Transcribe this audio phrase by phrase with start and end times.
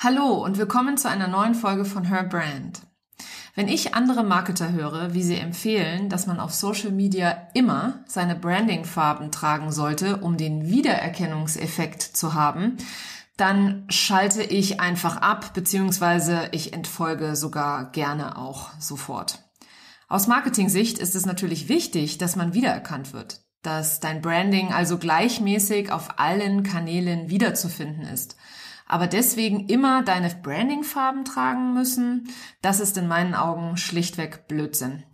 [0.00, 2.82] Hallo und willkommen zu einer neuen Folge von Her Brand.
[3.56, 8.36] Wenn ich andere Marketer höre, wie sie empfehlen, dass man auf Social Media immer seine
[8.36, 12.76] Branding-Farben tragen sollte, um den Wiedererkennungseffekt zu haben,
[13.36, 19.40] dann schalte ich einfach ab, beziehungsweise ich entfolge sogar gerne auch sofort.
[20.06, 25.90] Aus Marketing-Sicht ist es natürlich wichtig, dass man wiedererkannt wird, dass dein Branding also gleichmäßig
[25.90, 28.36] auf allen Kanälen wiederzufinden ist
[28.88, 32.28] aber deswegen immer deine Branding-Farben tragen müssen,
[32.62, 35.04] das ist in meinen Augen schlichtweg Blödsinn.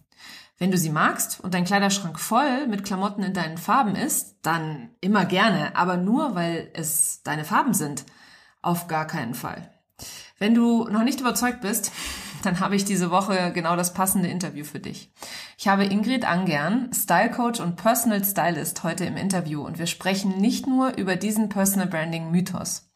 [0.56, 4.90] Wenn du sie magst und dein Kleiderschrank voll mit Klamotten in deinen Farben ist, dann
[5.00, 8.04] immer gerne, aber nur weil es deine Farben sind.
[8.62, 9.70] Auf gar keinen Fall.
[10.38, 11.92] Wenn du noch nicht überzeugt bist,
[12.44, 15.12] dann habe ich diese Woche genau das passende Interview für dich.
[15.58, 20.40] Ich habe Ingrid Angern, Style Coach und Personal Stylist, heute im Interview und wir sprechen
[20.40, 22.90] nicht nur über diesen Personal Branding Mythos.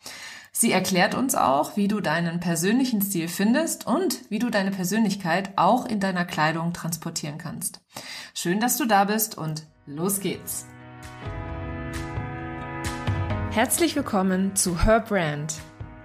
[0.52, 5.52] Sie erklärt uns auch, wie du deinen persönlichen Stil findest und wie du deine Persönlichkeit
[5.56, 7.80] auch in deiner Kleidung transportieren kannst.
[8.34, 10.66] Schön, dass du da bist und los geht's.
[13.50, 15.54] Herzlich willkommen zu Her Brand,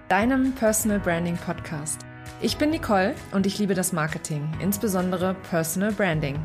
[0.08, 2.00] deinem Personal Branding Podcast.
[2.40, 6.44] Ich bin Nicole und ich liebe das Marketing, insbesondere Personal Branding.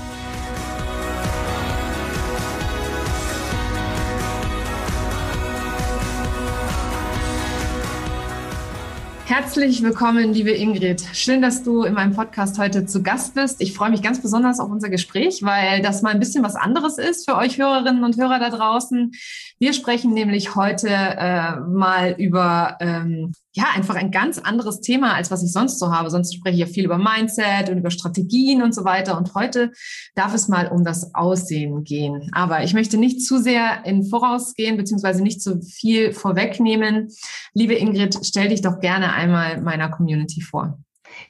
[9.31, 11.05] Herzlich willkommen, liebe Ingrid.
[11.13, 13.61] Schön, dass du in meinem Podcast heute zu Gast bist.
[13.61, 16.97] Ich freue mich ganz besonders auf unser Gespräch, weil das mal ein bisschen was anderes
[16.97, 19.13] ist für euch Hörerinnen und Hörer da draußen.
[19.57, 25.29] Wir sprechen nämlich heute äh, mal über ähm, ja einfach ein ganz anderes Thema, als
[25.29, 26.09] was ich sonst so habe.
[26.09, 29.17] Sonst spreche ich ja viel über Mindset und über Strategien und so weiter.
[29.17, 29.71] Und heute
[30.15, 32.29] darf es mal um das Aussehen gehen.
[32.33, 37.09] Aber ich möchte nicht zu sehr in Voraus gehen, beziehungsweise nicht zu viel vorwegnehmen.
[37.53, 40.79] Liebe Ingrid, stell dich doch gerne einmal meiner Community vor.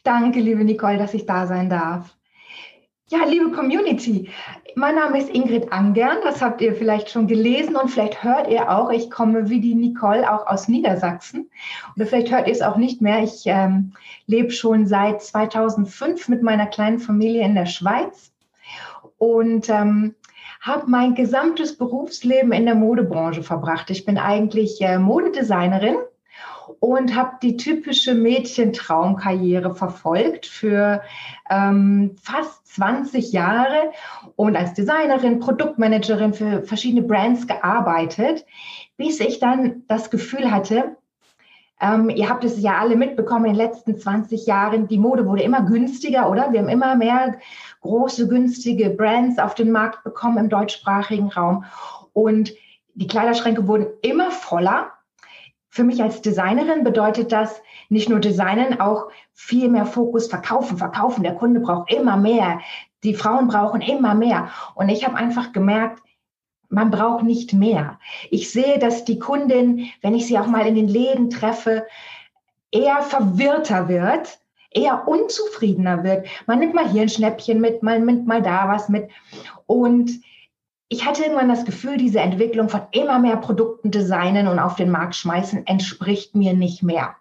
[0.04, 2.16] Danke, liebe Nicole, dass ich da sein darf.
[3.10, 4.30] Ja, liebe Community,
[4.76, 8.70] mein Name ist Ingrid Angern, das habt ihr vielleicht schon gelesen und vielleicht hört ihr
[8.70, 11.50] auch, ich komme wie die Nicole auch aus Niedersachsen
[11.96, 13.24] oder vielleicht hört ihr es auch nicht mehr.
[13.24, 13.94] Ich ähm,
[14.28, 18.32] lebe schon seit 2005 mit meiner kleinen Familie in der Schweiz
[19.18, 20.16] und ähm,
[20.62, 23.90] habe mein gesamtes Berufsleben in der Modebranche verbracht.
[23.90, 25.96] Ich bin eigentlich äh, Modedesignerin
[26.80, 31.02] und habe die typische Mädchentraumkarriere verfolgt für
[31.50, 33.92] ähm, fast 20 Jahre
[34.36, 38.46] und als Designerin, Produktmanagerin für verschiedene Brands gearbeitet,
[38.98, 40.98] bis ich dann das Gefühl hatte,
[41.82, 45.42] ähm, ihr habt es ja alle mitbekommen in den letzten 20 Jahren, die Mode wurde
[45.42, 46.52] immer günstiger, oder?
[46.52, 47.40] Wir haben immer mehr
[47.82, 51.66] große, günstige Brands auf den Markt bekommen im deutschsprachigen Raum
[52.14, 52.54] und
[52.94, 54.92] die Kleiderschränke wurden immer voller
[55.72, 61.24] für mich als Designerin bedeutet das nicht nur Designen, auch viel mehr Fokus verkaufen, verkaufen.
[61.24, 62.60] Der Kunde braucht immer mehr.
[63.04, 64.50] Die Frauen brauchen immer mehr.
[64.76, 66.04] Und ich habe einfach gemerkt,
[66.68, 68.00] man braucht nicht mehr.
[68.30, 71.88] Ich sehe, dass die Kundin, wenn ich sie auch mal in den Läden treffe,
[72.72, 74.40] eher verwirrter wird,
[74.72, 76.28] eher unzufriedener wird.
[76.48, 79.10] Man nimmt mal hier ein Schnäppchen mit, man nimmt mal da was mit.
[79.68, 80.12] Und
[80.92, 84.92] ich hatte irgendwann das Gefühl, diese Entwicklung von immer mehr Produkten designen und auf den
[84.92, 87.16] Markt schmeißen entspricht mir nicht mehr.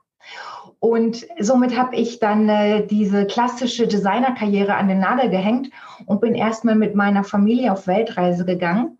[0.81, 5.71] Und somit habe ich dann äh, diese klassische Designerkarriere an den Nagel gehängt
[6.07, 8.99] und bin erstmal mit meiner Familie auf Weltreise gegangen.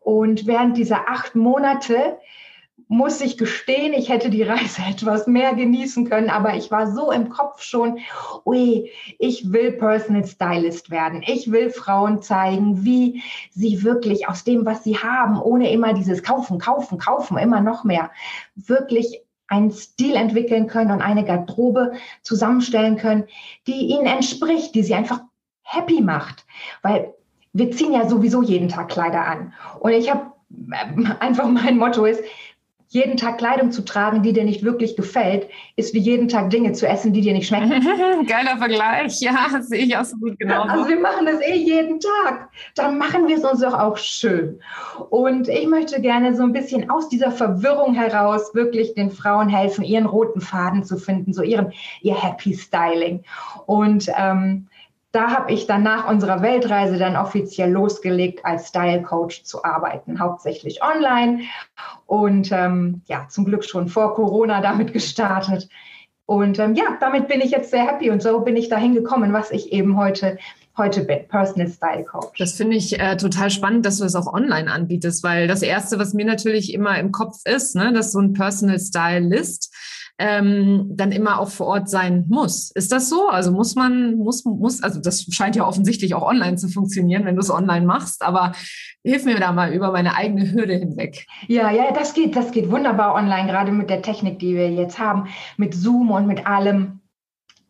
[0.00, 2.18] Und während dieser acht Monate
[2.92, 7.10] muss ich gestehen, ich hätte die Reise etwas mehr genießen können, aber ich war so
[7.10, 7.98] im Kopf schon,
[8.44, 11.22] ui, ich will Personal Stylist werden.
[11.26, 16.22] Ich will Frauen zeigen, wie sie wirklich aus dem, was sie haben, ohne immer dieses
[16.22, 18.10] Kaufen, Kaufen, Kaufen, immer noch mehr,
[18.56, 23.24] wirklich einen Stil entwickeln können und eine Garderobe zusammenstellen können,
[23.66, 25.20] die ihnen entspricht, die sie einfach
[25.62, 26.44] happy macht.
[26.82, 27.14] Weil
[27.54, 29.54] wir ziehen ja sowieso jeden Tag Kleider an.
[29.80, 30.32] Und ich habe
[30.70, 32.22] äh, einfach mein Motto ist,
[32.92, 36.72] jeden Tag Kleidung zu tragen, die dir nicht wirklich gefällt, ist wie jeden Tag Dinge
[36.72, 37.70] zu essen, die dir nicht schmecken.
[38.26, 40.64] Geiler Vergleich, ja, sehe ich auch so gut genau.
[40.64, 42.50] Also wir machen das eh jeden Tag.
[42.74, 44.60] Dann machen wir es uns doch auch schön.
[45.08, 49.84] Und ich möchte gerne so ein bisschen aus dieser Verwirrung heraus wirklich den Frauen helfen,
[49.84, 51.72] ihren roten Faden zu finden, so ihren,
[52.02, 53.24] ihr Happy Styling.
[53.64, 54.68] Und ähm,
[55.12, 60.18] da habe ich dann nach unserer Weltreise dann offiziell losgelegt, als Style Coach zu arbeiten,
[60.18, 61.42] hauptsächlich online
[62.06, 65.68] und ähm, ja, zum Glück schon vor Corona damit gestartet.
[66.24, 69.32] Und ähm, ja, damit bin ich jetzt sehr happy und so bin ich dahin gekommen,
[69.32, 70.38] was ich eben heute
[70.76, 72.38] heute bin, Personal Style Coach.
[72.38, 75.98] Das finde ich äh, total spannend, dass du das auch online anbietest, weil das Erste,
[75.98, 79.74] was mir natürlich immer im Kopf ist, ne, dass so ein Personal Stylist
[80.18, 82.70] ähm, dann immer auch vor Ort sein muss.
[82.74, 83.28] Ist das so?
[83.28, 87.34] Also muss man, muss, muss, also das scheint ja offensichtlich auch online zu funktionieren, wenn
[87.34, 88.52] du es online machst, aber
[89.04, 91.26] hilf mir da mal über meine eigene Hürde hinweg.
[91.48, 94.98] Ja, ja, das geht, das geht wunderbar online, gerade mit der Technik, die wir jetzt
[94.98, 97.01] haben, mit Zoom und mit allem.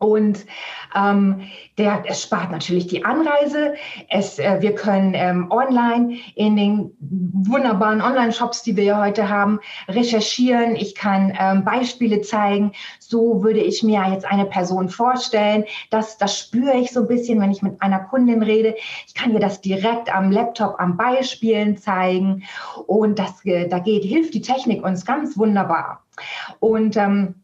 [0.03, 0.45] Und
[0.93, 1.43] ähm,
[1.77, 3.75] der, es spart natürlich die Anreise.
[4.09, 10.75] Es, äh, wir können ähm, online in den wunderbaren Online-Shops, die wir heute haben, recherchieren.
[10.75, 12.73] Ich kann ähm, Beispiele zeigen.
[12.99, 15.63] So würde ich mir jetzt eine Person vorstellen.
[15.89, 18.75] Das, das spüre ich so ein bisschen, wenn ich mit einer Kundin rede.
[19.07, 22.43] Ich kann ihr das direkt am Laptop, am Beispielen zeigen.
[22.87, 26.03] Und das, äh, da geht, hilft die Technik uns ganz wunderbar.
[26.59, 27.35] Und ähm,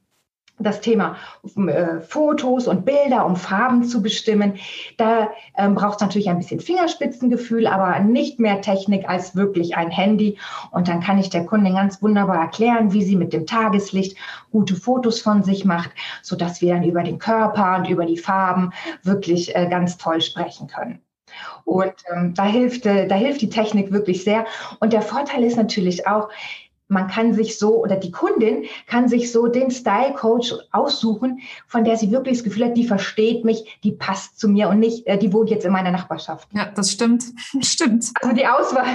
[0.60, 1.16] das Thema
[1.56, 4.56] äh, Fotos und Bilder, um Farben zu bestimmen.
[4.98, 9.90] Da ähm, braucht es natürlich ein bisschen Fingerspitzengefühl, aber nicht mehr Technik als wirklich ein
[9.90, 10.38] Handy.
[10.72, 14.18] Und dann kann ich der Kundin ganz wunderbar erklären, wie sie mit dem Tageslicht
[14.52, 15.92] gute Fotos von sich macht,
[16.22, 18.72] sodass wir dann über den Körper und über die Farben
[19.04, 21.02] wirklich äh, ganz toll sprechen können.
[21.66, 24.46] Und ähm, da hilft, äh, da hilft die Technik wirklich sehr.
[24.80, 26.30] Und der Vorteil ist natürlich auch,
[26.90, 31.84] man kann sich so oder die Kundin kann sich so den Style Coach aussuchen, von
[31.84, 35.08] der sie wirklich das Gefühl hat, die versteht mich, die passt zu mir und nicht,
[35.08, 36.50] äh, die wohnt jetzt in meiner Nachbarschaft.
[36.52, 37.24] Ja, das stimmt.
[37.62, 38.12] stimmt.
[38.22, 38.86] Also die Auswahl,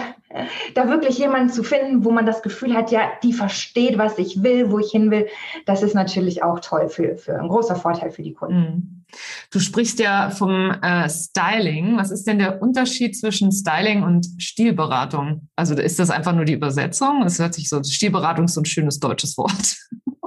[0.75, 4.43] da wirklich jemanden zu finden, wo man das Gefühl hat, ja, die versteht, was ich
[4.43, 5.29] will, wo ich hin will,
[5.65, 8.59] das ist natürlich auch toll für, für ein großer Vorteil für die Kunden.
[8.59, 9.04] Mhm.
[9.51, 11.97] Du sprichst ja vom äh, Styling.
[11.97, 15.49] Was ist denn der Unterschied zwischen Styling und Stilberatung?
[15.57, 17.23] Also ist das einfach nur die Übersetzung?
[17.23, 19.77] Es hört sich so, Stilberatung ist so ein schönes deutsches Wort.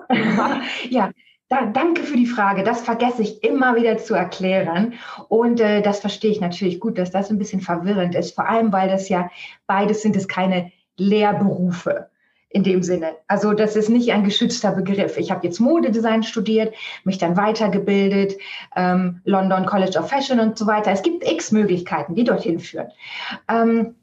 [0.89, 1.11] ja,
[1.49, 2.63] da, danke für die Frage.
[2.63, 4.93] Das vergesse ich immer wieder zu erklären.
[5.29, 8.35] Und äh, das verstehe ich natürlich gut, dass das ein bisschen verwirrend ist.
[8.35, 9.29] Vor allem, weil das ja
[9.65, 12.09] beides sind es keine Lehrberufe
[12.57, 13.15] in dem Sinne.
[13.27, 15.15] Also das ist nicht ein geschützter Begriff.
[15.17, 16.73] Ich habe jetzt Modedesign studiert,
[17.03, 18.33] mich dann weitergebildet,
[18.75, 20.91] ähm, London College of Fashion und so weiter.
[20.91, 22.87] Es gibt x Möglichkeiten, die dorthin führen.
[23.47, 23.93] Ähm,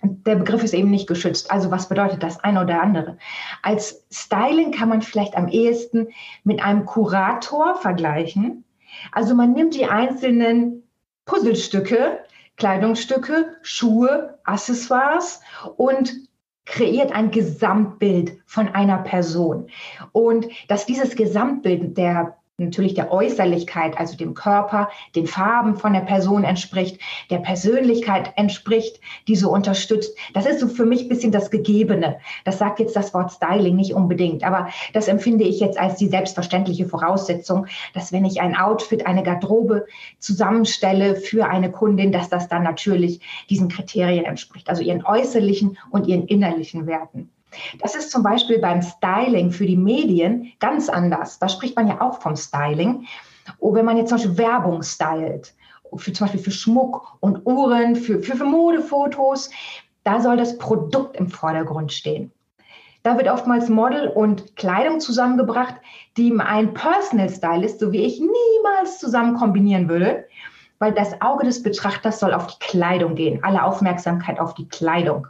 [0.00, 1.50] der Begriff ist eben nicht geschützt.
[1.50, 3.18] Also was bedeutet das eine oder andere?
[3.62, 6.08] Als Styling kann man vielleicht am ehesten
[6.44, 8.64] mit einem Kurator vergleichen.
[9.12, 10.82] Also man nimmt die einzelnen
[11.26, 12.20] Puzzlestücke,
[12.56, 15.42] Kleidungsstücke, Schuhe, Accessoires
[15.76, 16.27] und
[16.68, 19.68] kreiert ein Gesamtbild von einer Person.
[20.12, 26.00] Und dass dieses Gesamtbild der natürlich der Äußerlichkeit, also dem Körper, den Farben von der
[26.00, 27.00] Person entspricht,
[27.30, 30.18] der Persönlichkeit entspricht, die so unterstützt.
[30.34, 32.18] Das ist so für mich ein bisschen das Gegebene.
[32.44, 36.08] Das sagt jetzt das Wort Styling nicht unbedingt, aber das empfinde ich jetzt als die
[36.08, 39.86] selbstverständliche Voraussetzung, dass wenn ich ein Outfit, eine Garderobe
[40.18, 46.08] zusammenstelle für eine Kundin, dass das dann natürlich diesen Kriterien entspricht, also ihren äußerlichen und
[46.08, 47.30] ihren innerlichen Werten.
[47.80, 51.38] Das ist zum Beispiel beim Styling für die Medien ganz anders.
[51.38, 53.06] Da spricht man ja auch vom Styling.
[53.58, 55.54] Und wenn man jetzt zum Beispiel Werbung stylt,
[55.96, 59.50] für, zum Beispiel für Schmuck und Uhren, für, für, für Modefotos,
[60.04, 62.32] da soll das Produkt im Vordergrund stehen.
[63.02, 65.76] Da wird oftmals Model und Kleidung zusammengebracht,
[66.16, 70.26] die ein Personal Stylist, so wie ich, niemals zusammen kombinieren würde,
[70.78, 75.26] weil das Auge des Betrachters soll auf die Kleidung gehen, alle Aufmerksamkeit auf die Kleidung.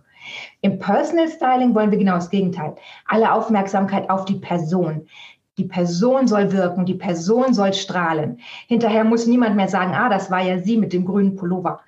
[0.61, 2.77] Im Personal Styling wollen wir genau das Gegenteil.
[3.07, 5.07] Alle Aufmerksamkeit auf die Person.
[5.59, 8.39] Die Person soll wirken, die Person soll strahlen.
[8.69, 11.81] Hinterher muss niemand mehr sagen, ah, das war ja sie mit dem grünen Pullover.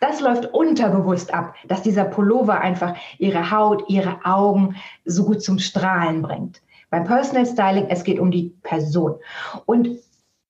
[0.00, 5.58] Das läuft unterbewusst ab, dass dieser Pullover einfach ihre Haut, ihre Augen so gut zum
[5.58, 6.62] Strahlen bringt.
[6.90, 9.16] Beim Personal Styling, es geht um die Person.
[9.66, 9.98] Und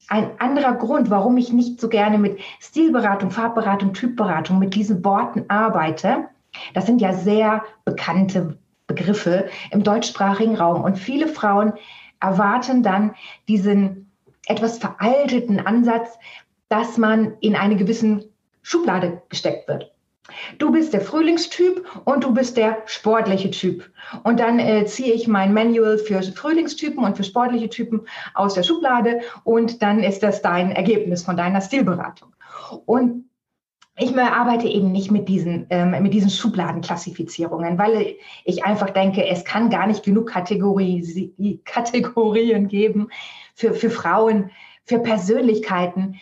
[0.09, 5.45] ein anderer Grund, warum ich nicht so gerne mit Stilberatung, Farbberatung, Typberatung, mit diesen Worten
[5.49, 6.29] arbeite,
[6.75, 10.83] das sind ja sehr bekannte Begriffe im deutschsprachigen Raum.
[10.83, 11.75] Und viele Frauen
[12.21, 13.15] erwarten dann
[13.49, 14.11] diesen
[14.47, 16.19] etwas veralteten Ansatz,
[16.69, 18.25] dass man in eine gewissen
[18.63, 19.93] Schublade gesteckt wird.
[20.59, 23.91] Du bist der Frühlingstyp und du bist der sportliche Typ.
[24.23, 28.03] Und dann äh, ziehe ich mein Manual für Frühlingstypen und für sportliche Typen
[28.35, 32.33] aus der Schublade und dann ist das dein Ergebnis von deiner Stilberatung.
[32.87, 33.25] Und
[34.01, 39.45] ich arbeite eben nicht mit diesen, ähm, mit diesen Schubladenklassifizierungen, weil ich einfach denke, es
[39.45, 43.09] kann gar nicht genug Kategorie, Kategorien geben
[43.55, 44.51] für, für Frauen,
[44.85, 46.19] für Persönlichkeiten,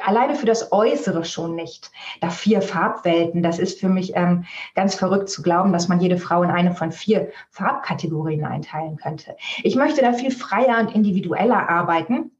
[0.00, 1.90] alleine für das Äußere schon nicht.
[2.20, 6.18] Da vier Farbwelten, das ist für mich ähm, ganz verrückt zu glauben, dass man jede
[6.18, 9.36] Frau in eine von vier Farbkategorien einteilen könnte.
[9.62, 12.32] Ich möchte da viel freier und individueller arbeiten.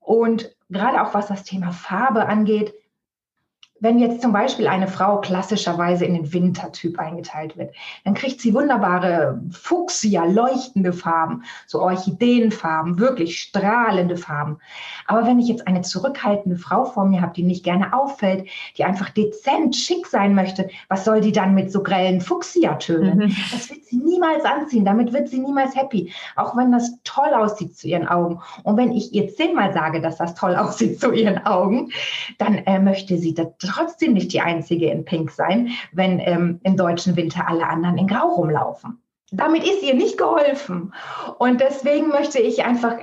[0.00, 2.74] Und gerade auch was das Thema Farbe angeht,
[3.84, 7.74] wenn jetzt zum Beispiel eine Frau klassischerweise in den Wintertyp eingeteilt wird,
[8.04, 14.58] dann kriegt sie wunderbare Fuchsia, leuchtende Farben, so Orchideenfarben, wirklich strahlende Farben.
[15.06, 18.48] Aber wenn ich jetzt eine zurückhaltende Frau vor mir habe, die nicht gerne auffällt,
[18.78, 23.18] die einfach dezent schick sein möchte, was soll die dann mit so grellen Fuchsia-Tönen?
[23.18, 23.36] Mhm.
[23.52, 26.10] Das wird sie niemals anziehen, damit wird sie niemals happy.
[26.36, 28.40] Auch wenn das toll aussieht zu ihren Augen.
[28.62, 31.90] Und wenn ich ihr zehnmal sage, dass das toll aussieht zu ihren Augen,
[32.38, 36.76] dann äh, möchte sie das trotzdem nicht die Einzige in Pink sein, wenn ähm, im
[36.76, 39.00] deutschen Winter alle anderen in Grau rumlaufen.
[39.30, 40.92] Damit ist ihr nicht geholfen.
[41.38, 42.96] Und deswegen möchte ich einfach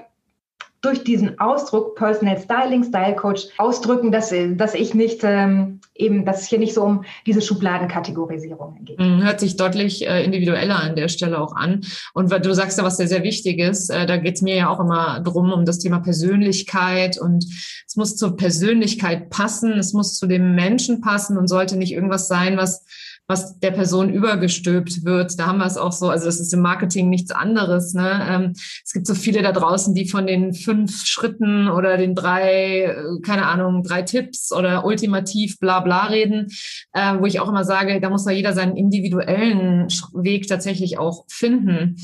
[0.82, 6.42] durch diesen Ausdruck Personal Styling, Style Coach ausdrücken, dass, dass ich nicht ähm, eben, dass
[6.42, 9.00] es hier nicht so um diese Schubladenkategorisierung geht.
[9.00, 11.82] Mhm, hört sich deutlich äh, individueller an der Stelle auch an.
[12.16, 14.70] Und du sagst ja was sehr, sehr wichtig ist, äh, da geht es mir ja
[14.70, 17.46] auch immer drum, um das Thema Persönlichkeit und
[17.88, 22.28] es muss zur Persönlichkeit passen, es muss zu dem Menschen passen und sollte nicht irgendwas
[22.28, 22.86] sein, was
[23.32, 25.40] was der Person übergestülpt wird.
[25.40, 27.94] Da haben wir es auch so, also das ist im Marketing nichts anderes.
[27.94, 28.28] Ne?
[28.30, 32.84] Ähm, es gibt so viele da draußen, die von den fünf Schritten oder den drei,
[32.84, 36.48] äh, keine Ahnung, drei Tipps oder ultimativ bla bla reden,
[36.94, 41.26] äh, wo ich auch immer sage, da muss da jeder seinen individuellen Weg tatsächlich auch
[41.30, 41.96] finden.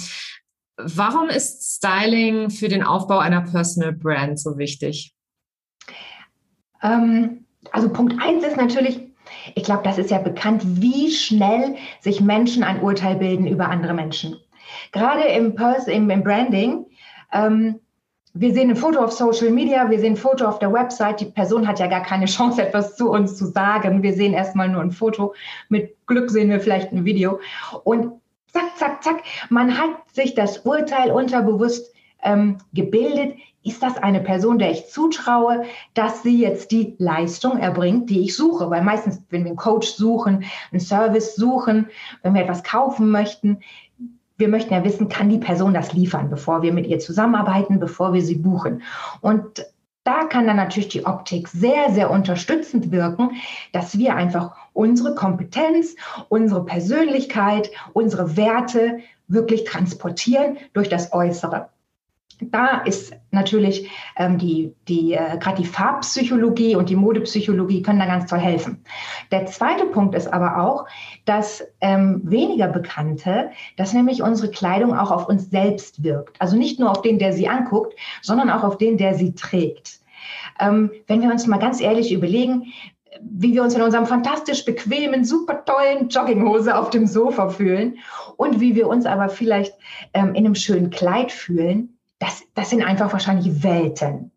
[0.78, 5.14] Warum ist Styling für den Aufbau einer Personal Brand so wichtig?
[6.82, 9.07] Ähm, also Punkt eins ist natürlich,
[9.56, 13.94] ich glaube, das ist ja bekannt, wie schnell sich Menschen ein Urteil bilden über andere
[13.94, 14.38] Menschen.
[14.92, 15.56] Gerade im,
[15.88, 16.86] im, im Branding.
[17.32, 17.80] Ähm,
[18.34, 21.22] wir sehen ein Foto auf Social Media, wir sehen ein Foto auf der Website.
[21.22, 24.04] Die Person hat ja gar keine Chance, etwas zu uns zu sagen.
[24.04, 25.34] Wir sehen erstmal nur ein Foto.
[25.70, 27.40] Mit Glück sehen wir vielleicht ein Video.
[27.84, 33.38] Und zack, zack, zack, man hat sich das Urteil unterbewusst ähm, gebildet,
[33.68, 38.36] ist das eine Person, der ich zutraue, dass sie jetzt die Leistung erbringt, die ich
[38.36, 38.70] suche?
[38.70, 41.88] Weil meistens, wenn wir einen Coach suchen, einen Service suchen,
[42.24, 43.60] wenn wir etwas kaufen möchten,
[44.38, 48.14] wir möchten ja wissen, kann die Person das liefern, bevor wir mit ihr zusammenarbeiten, bevor
[48.14, 48.84] wir sie buchen.
[49.22, 49.66] Und
[50.04, 53.32] da kann dann natürlich die Optik sehr, sehr unterstützend wirken,
[53.74, 55.96] dass wir einfach unsere Kompetenz,
[56.30, 61.70] unsere Persönlichkeit, unsere Werte wirklich transportieren durch das Äußere
[62.40, 68.06] da ist natürlich ähm, die, die äh, gerade die Farbpsychologie und die Modepsychologie können da
[68.06, 68.84] ganz toll helfen.
[69.32, 70.86] Der zweite Punkt ist aber auch,
[71.26, 76.40] dass ähm, weniger Bekannte, dass nämlich unsere Kleidung auch auf uns selbst wirkt.
[76.40, 80.00] Also nicht nur auf den, der sie anguckt, sondern auch auf den, der sie trägt.
[80.60, 82.74] Ähm, wenn wir uns mal ganz ehrlich überlegen,
[83.22, 87.98] wie wir uns in unserem fantastisch bequemen, super tollen Jogginghose auf dem Sofa fühlen
[88.36, 89.74] und wie wir uns aber vielleicht
[90.14, 94.32] ähm, in einem schönen Kleid fühlen, das, das sind einfach wahrscheinlich Welten.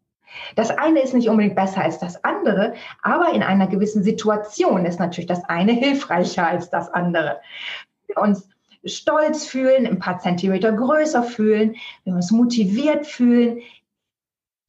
[0.55, 5.01] Das eine ist nicht unbedingt besser als das andere, aber in einer gewissen Situation ist
[5.01, 7.41] natürlich das eine hilfreicher als das andere.
[8.07, 8.49] Wir uns
[8.85, 13.61] stolz fühlen, ein paar Zentimeter größer fühlen, wenn wir uns motiviert fühlen,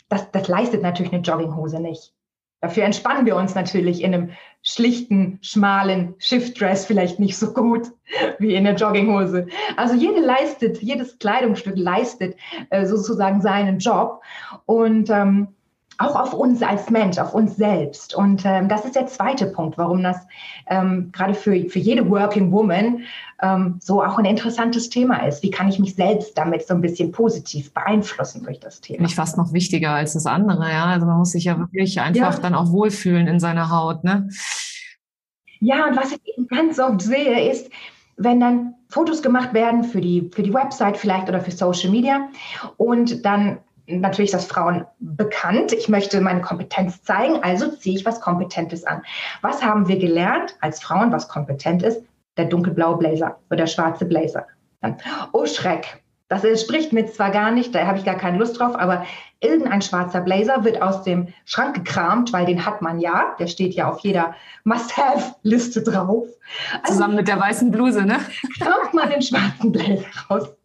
[0.10, 2.14] das, das leistet natürlich eine Jogginghose nicht.
[2.62, 4.30] Dafür entspannen wir uns natürlich in einem
[4.64, 7.88] schlichten, schmalen Shift-Dress vielleicht nicht so gut
[8.40, 9.48] wie in der Jogginghose.
[9.76, 12.36] Also jede leistet, jedes Kleidungsstück leistet
[12.70, 14.22] äh, sozusagen seinen Job.
[14.66, 15.48] Und ähm,
[16.02, 18.16] auch auf uns als Mensch, auf uns selbst.
[18.16, 20.18] Und ähm, das ist der zweite Punkt, warum das
[20.68, 23.04] ähm, gerade für, für jede Working Woman
[23.42, 25.44] ähm, so auch ein interessantes Thema ist.
[25.44, 29.04] Wie kann ich mich selbst damit so ein bisschen positiv beeinflussen durch das Thema?
[29.04, 30.86] Nicht fast noch wichtiger als das andere, ja.
[30.86, 32.40] Also man muss sich ja wirklich einfach ja.
[32.40, 34.30] dann auch wohlfühlen in seiner Haut, ne?
[35.60, 37.70] Ja, und was ich eben ganz oft sehe, ist,
[38.18, 42.28] wenn dann Fotos gemacht werden für die, für die Website vielleicht oder für Social Media
[42.78, 45.74] und dann natürlich das Frauen bekannt.
[45.74, 49.02] Ich möchte meine Kompetenz zeigen, also ziehe ich was Kompetentes an.
[49.42, 52.02] Was haben wir gelernt als Frauen, was kompetent ist?
[52.38, 54.48] Der dunkelblaue Blazer oder der schwarze Blazer.
[55.32, 58.80] Oh Schreck, das spricht mir zwar gar nicht, da habe ich gar keine Lust drauf,
[58.80, 59.06] aber
[59.42, 63.36] irgendein schwarzer Blazer wird aus dem Schrank gekramt, weil den hat man ja.
[63.38, 64.34] Der steht ja auf jeder
[64.64, 66.28] Must-Have-Liste drauf.
[66.84, 68.20] Also, Zusammen mit der weißen Bluse, ne?
[68.62, 70.56] Kramt man den schwarzen Blazer raus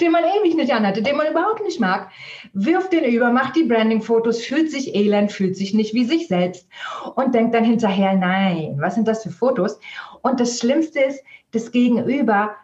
[0.00, 2.10] den man ewig nicht anhatte, den man überhaupt nicht mag,
[2.52, 6.68] wirft den über, macht die Branding-Fotos, fühlt sich elend, fühlt sich nicht wie sich selbst
[7.14, 9.78] und denkt dann hinterher, nein, was sind das für Fotos?
[10.22, 11.22] Und das Schlimmste ist,
[11.52, 12.54] das Gegenüber,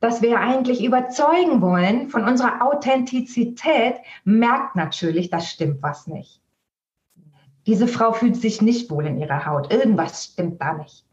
[0.00, 6.40] das wir eigentlich überzeugen wollen von unserer Authentizität, merkt natürlich, das stimmt was nicht.
[7.66, 9.72] Diese Frau fühlt sich nicht wohl in ihrer Haut.
[9.72, 11.04] Irgendwas stimmt da nicht.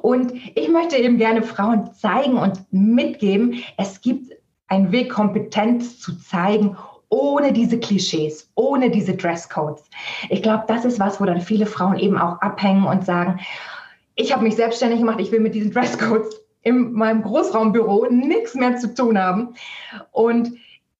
[0.00, 4.32] Und ich möchte eben gerne Frauen zeigen und mitgeben, es gibt
[4.68, 6.76] einen Weg, Kompetenz zu zeigen,
[7.08, 9.84] ohne diese Klischees, ohne diese Dresscodes.
[10.30, 13.40] Ich glaube, das ist was, wo dann viele Frauen eben auch abhängen und sagen,
[14.16, 18.76] ich habe mich selbstständig gemacht, ich will mit diesen Dresscodes in meinem Großraumbüro nichts mehr
[18.76, 19.54] zu tun haben
[20.12, 20.52] und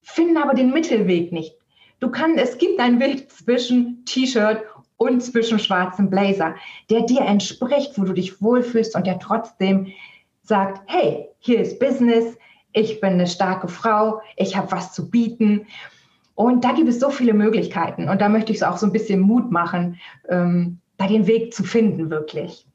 [0.02, 1.56] finden aber den Mittelweg nicht.
[2.00, 4.62] Du kannst, es gibt einen Weg zwischen T-Shirt
[4.99, 6.54] und zwischen schwarzem Blazer,
[6.90, 9.88] der dir entspricht, wo du dich wohlfühlst und der trotzdem
[10.42, 12.37] sagt, hey, hier ist Business,
[12.74, 15.66] ich bin eine starke Frau, ich habe was zu bieten.
[16.34, 18.08] Und da gibt es so viele Möglichkeiten.
[18.08, 21.54] Und da möchte ich es auch so ein bisschen Mut machen, ähm, da den Weg
[21.54, 22.66] zu finden, wirklich.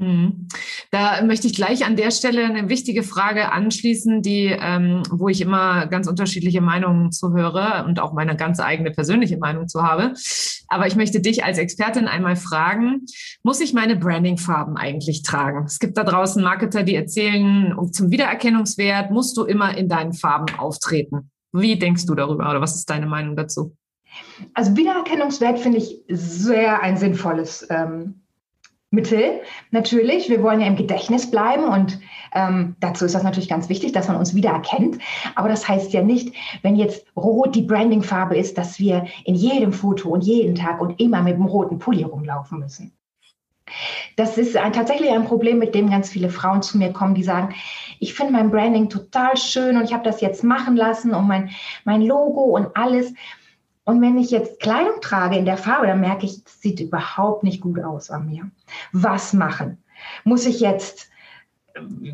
[0.00, 0.48] Mhm.
[0.90, 5.42] Da möchte ich gleich an der Stelle eine wichtige Frage anschließen, die, ähm, wo ich
[5.42, 10.14] immer ganz unterschiedliche Meinungen zu höre und auch meine ganz eigene persönliche Meinung zu habe.
[10.68, 13.02] Aber ich möchte dich als Expertin einmal fragen,
[13.42, 15.64] muss ich meine Brandingfarben eigentlich tragen?
[15.66, 20.58] Es gibt da draußen Marketer, die erzählen, zum Wiedererkennungswert musst du immer in deinen Farben
[20.58, 21.30] auftreten.
[21.52, 23.76] Wie denkst du darüber oder was ist deine Meinung dazu?
[24.54, 28.19] Also Wiedererkennungswert finde ich sehr ein sinnvolles ähm,
[28.90, 30.28] Mittel natürlich.
[30.28, 32.00] Wir wollen ja im Gedächtnis bleiben und
[32.32, 34.98] ähm, dazu ist das natürlich ganz wichtig, dass man uns wieder erkennt.
[35.36, 39.72] Aber das heißt ja nicht, wenn jetzt rot die Brandingfarbe ist, dass wir in jedem
[39.72, 42.92] Foto und jeden Tag und immer mit dem roten Pulli rumlaufen müssen.
[44.16, 47.22] Das ist ein, tatsächlich ein Problem, mit dem ganz viele Frauen zu mir kommen, die
[47.22, 47.54] sagen,
[48.00, 51.50] ich finde mein Branding total schön und ich habe das jetzt machen lassen und mein,
[51.84, 53.14] mein Logo und alles.
[53.84, 57.42] Und wenn ich jetzt Kleidung trage in der Farbe, dann merke ich, das sieht überhaupt
[57.42, 58.50] nicht gut aus an mir.
[58.92, 59.82] Was machen?
[60.24, 61.10] Muss ich jetzt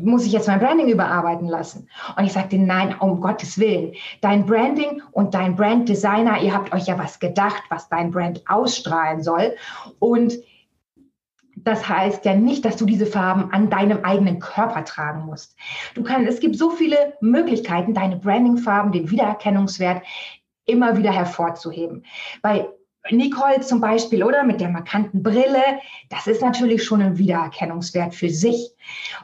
[0.01, 1.89] muss ich jetzt mein Branding überarbeiten lassen?
[2.15, 3.93] Und ich sagte, nein, um Gottes Willen.
[4.21, 9.23] Dein Branding und dein Branddesigner, ihr habt euch ja was gedacht, was dein Brand ausstrahlen
[9.23, 9.55] soll.
[9.99, 10.37] Und
[11.57, 15.55] das heißt ja nicht, dass du diese Farben an deinem eigenen Körper tragen musst.
[15.95, 20.03] Du kannst, es gibt so viele Möglichkeiten, deine Brandingfarben, den Wiedererkennungswert
[20.67, 22.05] immer wieder hervorzuheben.
[22.41, 22.67] Bei
[23.09, 25.63] Nicole zum Beispiel, oder mit der markanten Brille,
[26.09, 28.71] das ist natürlich schon ein Wiedererkennungswert für sich.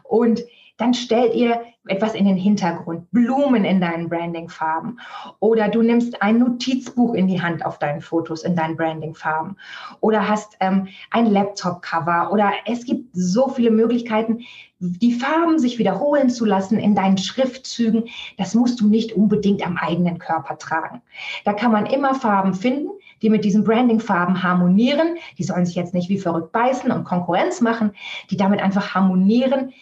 [0.04, 0.44] Und
[0.78, 5.00] dann stellt ihr etwas in den Hintergrund, Blumen in deinen Brandingfarben
[5.40, 9.58] oder du nimmst ein Notizbuch in die Hand auf deinen Fotos in deinen Brandingfarben
[10.00, 14.46] oder hast ähm, ein Laptop-Cover oder es gibt so viele Möglichkeiten,
[14.80, 18.06] die Farben sich wiederholen zu lassen in deinen Schriftzügen.
[18.38, 21.02] Das musst du nicht unbedingt am eigenen Körper tragen.
[21.46, 22.90] Da kann man immer Farben finden,
[23.22, 25.18] die mit diesen Branding-Farben harmonieren.
[25.38, 27.94] Die sollen sich jetzt nicht wie verrückt beißen und Konkurrenz machen,
[28.30, 29.74] die damit einfach harmonieren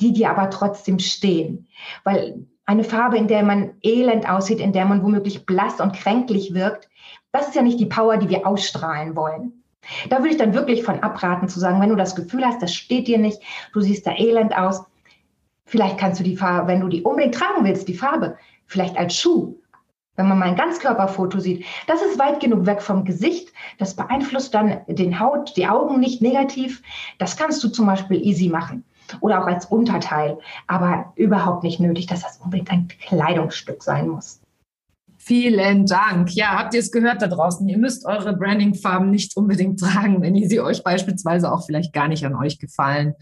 [0.00, 1.68] die dir aber trotzdem stehen.
[2.02, 6.54] Weil eine Farbe, in der man elend aussieht, in der man womöglich blass und kränklich
[6.54, 6.88] wirkt,
[7.32, 9.64] das ist ja nicht die Power, die wir ausstrahlen wollen.
[10.08, 12.74] Da würde ich dann wirklich von abraten zu sagen, wenn du das Gefühl hast, das
[12.74, 13.40] steht dir nicht,
[13.74, 14.82] du siehst da elend aus,
[15.66, 19.14] vielleicht kannst du die Farbe, wenn du die unbedingt tragen willst, die Farbe, vielleicht als
[19.14, 19.58] Schuh,
[20.16, 23.52] wenn man mal ein Ganzkörperfoto sieht, das ist weit genug weg vom Gesicht.
[23.78, 26.82] Das beeinflusst dann den Haut, die Augen nicht negativ.
[27.18, 28.84] Das kannst du zum Beispiel easy machen
[29.20, 34.40] oder auch als Unterteil, aber überhaupt nicht nötig, dass das unbedingt ein Kleidungsstück sein muss.
[35.26, 36.34] Vielen Dank.
[36.34, 37.66] Ja, habt ihr es gehört da draußen?
[37.66, 42.26] Ihr müsst eure Brandingfarben nicht unbedingt tragen, wenn sie euch beispielsweise auch vielleicht gar nicht
[42.26, 43.14] an euch gefallen.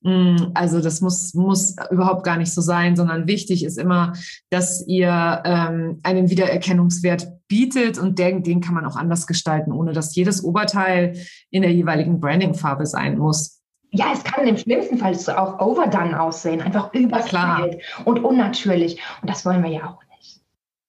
[0.00, 4.14] Mm, also das muss, muss überhaupt gar nicht so sein, sondern wichtig ist immer,
[4.48, 9.92] dass ihr ähm, einen Wiedererkennungswert bietet und den, den kann man auch anders gestalten, ohne
[9.92, 11.14] dass jedes Oberteil
[11.50, 13.60] in der jeweiligen Brandingfarbe sein muss.
[13.96, 17.70] Ja, es kann im schlimmsten Fall auch overdone aussehen, einfach überklar
[18.04, 19.00] und unnatürlich.
[19.22, 20.40] Und das wollen wir ja auch nicht.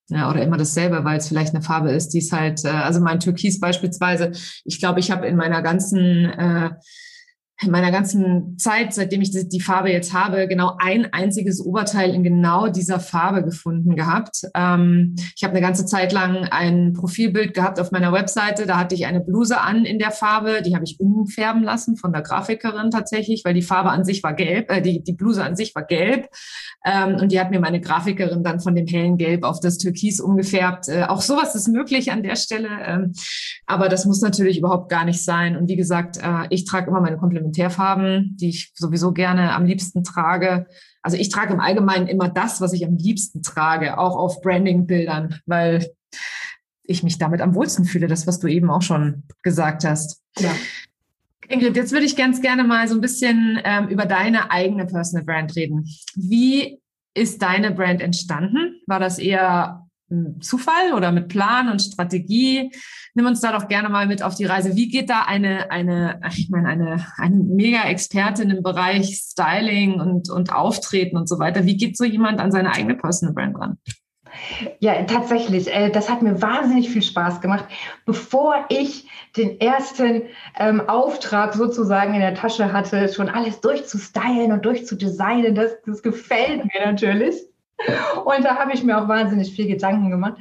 [0.09, 3.01] Ja, oder immer dasselbe, weil es vielleicht eine Farbe ist, die es halt, äh, also
[3.01, 4.31] mein Türkis beispielsweise,
[4.63, 6.71] ich glaube, ich habe in meiner ganzen äh,
[7.61, 12.21] in meiner ganzen Zeit, seitdem ich die Farbe jetzt habe, genau ein einziges Oberteil in
[12.21, 14.41] genau dieser Farbe gefunden gehabt.
[14.53, 18.65] Ähm, ich habe eine ganze Zeit lang ein Profilbild gehabt auf meiner Webseite.
[18.65, 20.63] Da hatte ich eine Bluse an in der Farbe.
[20.65, 24.33] Die habe ich umfärben lassen von der Grafikerin tatsächlich, weil die Farbe an sich war
[24.33, 26.27] gelb, äh, die, die Bluse an sich war gelb.
[26.85, 30.19] Ähm, und die hat mir meine Grafikerin dann von dem hellen Gelb auf das Türkis
[30.19, 30.89] umgefärbt.
[30.89, 32.67] Äh, auch sowas ist möglich an der Stelle.
[32.85, 33.13] Ähm,
[33.65, 35.55] aber das muss natürlich überhaupt gar nicht sein.
[35.55, 39.65] Und wie gesagt, äh, ich trage immer meine Komplimente Komplementärfarben, die ich sowieso gerne am
[39.65, 40.67] liebsten trage.
[41.01, 45.39] Also ich trage im Allgemeinen immer das, was ich am liebsten trage, auch auf Branding-Bildern,
[45.45, 45.87] weil
[46.83, 50.21] ich mich damit am wohlsten fühle, das, was du eben auch schon gesagt hast.
[50.39, 50.51] Ja.
[51.47, 55.25] Ingrid, jetzt würde ich ganz gerne mal so ein bisschen ähm, über deine eigene Personal
[55.25, 55.87] Brand reden.
[56.15, 56.79] Wie
[57.13, 58.81] ist deine Brand entstanden?
[58.87, 59.84] War das eher
[60.39, 62.71] Zufall oder mit Plan und Strategie.
[63.15, 64.75] Nimm uns da doch gerne mal mit auf die Reise.
[64.75, 70.53] Wie geht da eine, eine, ich meine, eine, eine Mega-Expertin im Bereich Styling und, und
[70.53, 71.65] Auftreten und so weiter?
[71.65, 73.77] Wie geht so jemand an seine eigene Personal Brand ran?
[74.79, 75.73] Ja, tatsächlich.
[75.73, 77.65] Äh, das hat mir wahnsinnig viel Spaß gemacht.
[78.05, 80.23] Bevor ich den ersten
[80.57, 86.65] ähm, Auftrag sozusagen in der Tasche hatte, schon alles durchzustylen und durchzudesignen, das, das gefällt
[86.65, 87.35] mir natürlich.
[88.23, 90.37] Und da habe ich mir auch wahnsinnig viel Gedanken gemacht.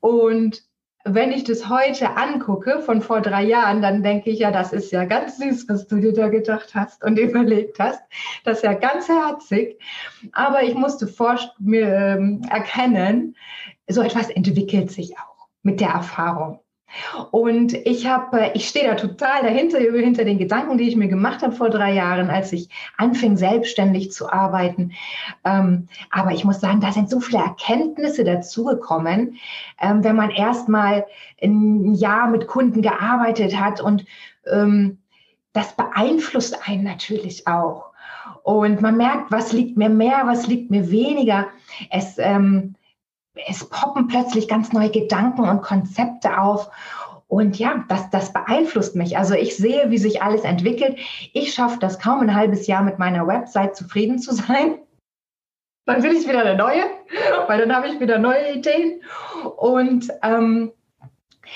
[0.00, 0.62] Und
[1.04, 4.92] wenn ich das heute angucke, von vor drei Jahren, dann denke ich, ja, das ist
[4.92, 8.02] ja ganz süß, was du dir da gedacht hast und überlegt hast.
[8.44, 9.78] Das ist ja ganz herzig.
[10.32, 11.08] Aber ich musste
[11.58, 13.36] mir ähm, erkennen,
[13.88, 16.60] so etwas entwickelt sich auch mit der Erfahrung.
[17.30, 21.42] Und ich habe, ich stehe da total dahinter, hinter den Gedanken, die ich mir gemacht
[21.42, 24.92] habe vor drei Jahren, als ich anfing, selbstständig zu arbeiten.
[25.44, 29.38] Ähm, aber ich muss sagen, da sind so viele Erkenntnisse dazugekommen,
[29.80, 31.06] ähm, wenn man erst mal
[31.42, 34.04] ein Jahr mit Kunden gearbeitet hat und
[34.50, 34.98] ähm,
[35.52, 37.88] das beeinflusst einen natürlich auch.
[38.42, 41.48] Und man merkt, was liegt mir mehr, was liegt mir weniger.
[41.90, 42.76] Es, ähm,
[43.46, 46.70] es poppen plötzlich ganz neue Gedanken und Konzepte auf.
[47.28, 49.18] Und ja, das, das beeinflusst mich.
[49.18, 50.98] Also ich sehe, wie sich alles entwickelt.
[51.34, 54.78] Ich schaffe das kaum ein halbes Jahr mit meiner Website zufrieden zu sein.
[55.84, 56.82] Dann will ich wieder eine neue,
[57.46, 59.02] weil dann habe ich wieder neue Ideen.
[59.56, 60.72] Und ähm,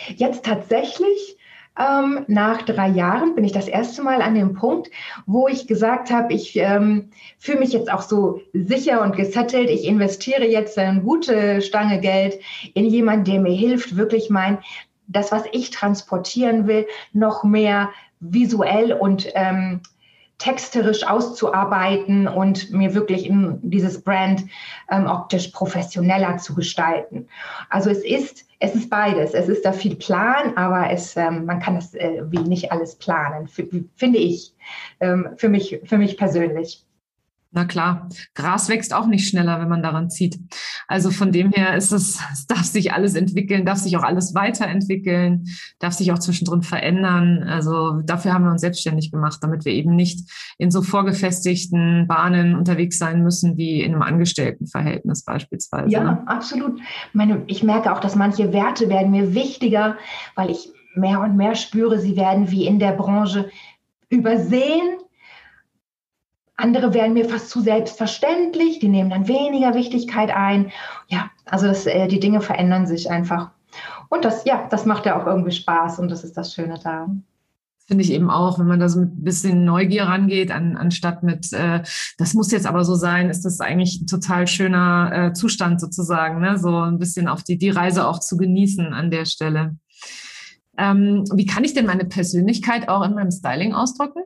[0.09, 1.39] jetzt tatsächlich
[1.79, 4.91] ähm, nach drei Jahren bin ich das erste Mal an dem Punkt,
[5.27, 9.71] wo ich gesagt habe, ich ähm, fühle mich jetzt auch so sicher und gesettelt.
[9.71, 12.39] Ich investiere jetzt eine gute Stange Geld
[12.75, 14.59] in jemanden, der mir hilft, wirklich mein,
[15.07, 19.81] das, was ich transportieren will, noch mehr visuell und ähm,
[20.43, 24.45] texterisch auszuarbeiten und mir wirklich in dieses Brand
[24.91, 27.29] ähm, optisch professioneller zu gestalten.
[27.71, 29.35] Also es ist, es ist beides.
[29.35, 32.97] Es ist da viel Plan, aber es, ähm, man kann das äh, wie nicht alles
[32.97, 34.53] planen, finde ich,
[34.99, 36.85] ähm, für mich, für mich persönlich.
[37.55, 40.39] Na klar, Gras wächst auch nicht schneller, wenn man daran zieht.
[40.89, 44.35] Also von dem her ist es, es darf sich alles entwickeln, darf sich auch alles
[44.35, 45.45] weiterentwickeln,
[45.79, 47.43] darf sich auch zwischendrin verändern.
[47.43, 52.55] Also dafür haben wir uns selbstständig gemacht, damit wir eben nicht in so vorgefestigten Bahnen
[52.57, 55.91] unterwegs sein müssen wie in einem Angestelltenverhältnis beispielsweise.
[55.91, 56.23] Ja, ne?
[56.27, 56.81] absolut.
[56.81, 59.99] Ich, meine, ich merke auch, dass manche Werte werden mir wichtiger,
[60.37, 63.51] weil ich mehr und mehr spüre, sie werden wie in der Branche
[64.09, 64.99] übersehen
[66.63, 70.71] andere werden mir fast zu selbstverständlich, die nehmen dann weniger Wichtigkeit ein.
[71.09, 73.51] Ja, also das, äh, die Dinge verändern sich einfach.
[74.09, 77.09] Und das, ja, das macht ja auch irgendwie Spaß und das ist das Schöne da.
[77.87, 81.53] Finde ich eben auch, wenn man da so ein bisschen Neugier rangeht, an, anstatt mit,
[81.53, 81.83] äh,
[82.17, 86.41] das muss jetzt aber so sein, ist das eigentlich ein total schöner äh, Zustand sozusagen,
[86.41, 86.59] ne?
[86.59, 89.77] so ein bisschen auf die, die Reise auch zu genießen an der Stelle.
[90.79, 94.23] Ähm, wie kann ich denn meine Persönlichkeit auch in meinem Styling ausdrücken?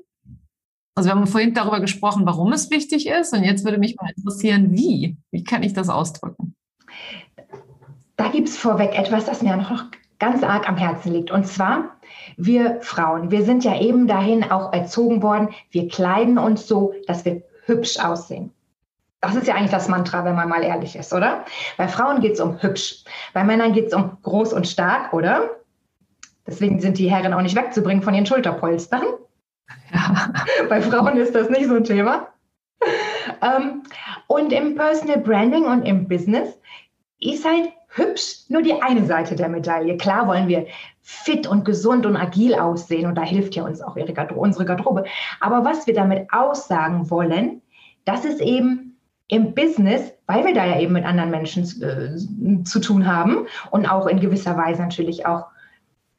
[0.96, 3.34] Also wir haben vorhin darüber gesprochen, warum es wichtig ist.
[3.34, 5.16] Und jetzt würde mich mal interessieren, wie?
[5.30, 6.54] Wie kann ich das ausdrücken?
[8.16, 9.84] Da gibt es vorweg etwas, das mir noch
[10.18, 11.30] ganz arg am Herzen liegt.
[11.30, 11.96] Und zwar,
[12.38, 17.26] wir Frauen, wir sind ja eben dahin auch erzogen worden, wir kleiden uns so, dass
[17.26, 18.50] wir hübsch aussehen.
[19.20, 21.44] Das ist ja eigentlich das Mantra, wenn man mal ehrlich ist, oder?
[21.76, 23.04] Bei Frauen geht es um hübsch.
[23.34, 25.50] Bei Männern geht es um groß und stark, oder?
[26.46, 29.02] Deswegen sind die Herren auch nicht wegzubringen von ihren Schulterpolstern.
[29.92, 30.32] Ja.
[30.68, 32.28] Bei Frauen ist das nicht so ein Thema.
[33.42, 33.82] Ähm,
[34.26, 36.58] und im Personal Branding und im Business
[37.20, 39.96] ist halt hübsch nur die eine Seite der Medaille.
[39.96, 40.66] Klar wollen wir
[41.02, 43.96] fit und gesund und agil aussehen und da hilft ja uns auch
[44.34, 45.04] unsere Garderobe.
[45.40, 47.62] Aber was wir damit aussagen wollen,
[48.04, 48.98] das ist eben
[49.28, 53.86] im Business, weil wir da ja eben mit anderen Menschen äh, zu tun haben und
[53.86, 55.46] auch in gewisser Weise natürlich auch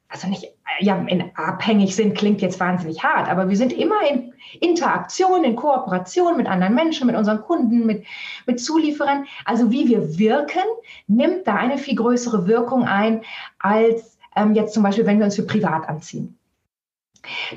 [0.09, 0.45] also nicht
[0.79, 5.55] ja, in abhängig sind, klingt jetzt wahnsinnig hart, aber wir sind immer in Interaktion, in
[5.55, 8.05] Kooperation mit anderen Menschen, mit unseren Kunden, mit,
[8.45, 9.25] mit Zulieferern.
[9.45, 10.63] Also wie wir wirken,
[11.07, 13.23] nimmt da eine viel größere Wirkung ein,
[13.59, 16.37] als ähm, jetzt zum Beispiel, wenn wir uns für privat anziehen.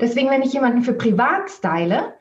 [0.01, 2.15] Deswegen, wenn ich jemanden für privat style,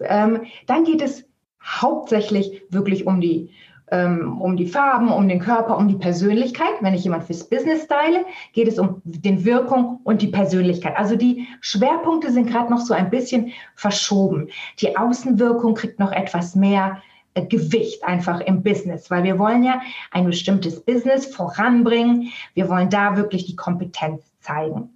[0.00, 1.24] ähm, dann geht es
[1.62, 3.50] hauptsächlich wirklich um die
[3.90, 6.74] ähm, um die Farben, um den Körper, um die Persönlichkeit.
[6.80, 10.96] Wenn ich jemand fürs Business style, geht es um den Wirkung und die Persönlichkeit.
[10.96, 14.48] Also die Schwerpunkte sind gerade noch so ein bisschen verschoben.
[14.78, 17.02] Die Außenwirkung kriegt noch etwas mehr
[17.34, 22.32] äh, Gewicht einfach im Business, weil wir wollen ja ein bestimmtes Business voranbringen.
[22.54, 24.90] Wir wollen da wirklich die Kompetenz zeigen.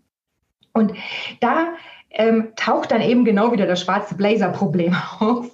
[0.73, 0.93] Und
[1.41, 1.75] da
[2.11, 5.51] ähm, taucht dann eben genau wieder das schwarze Blazer-Problem auf.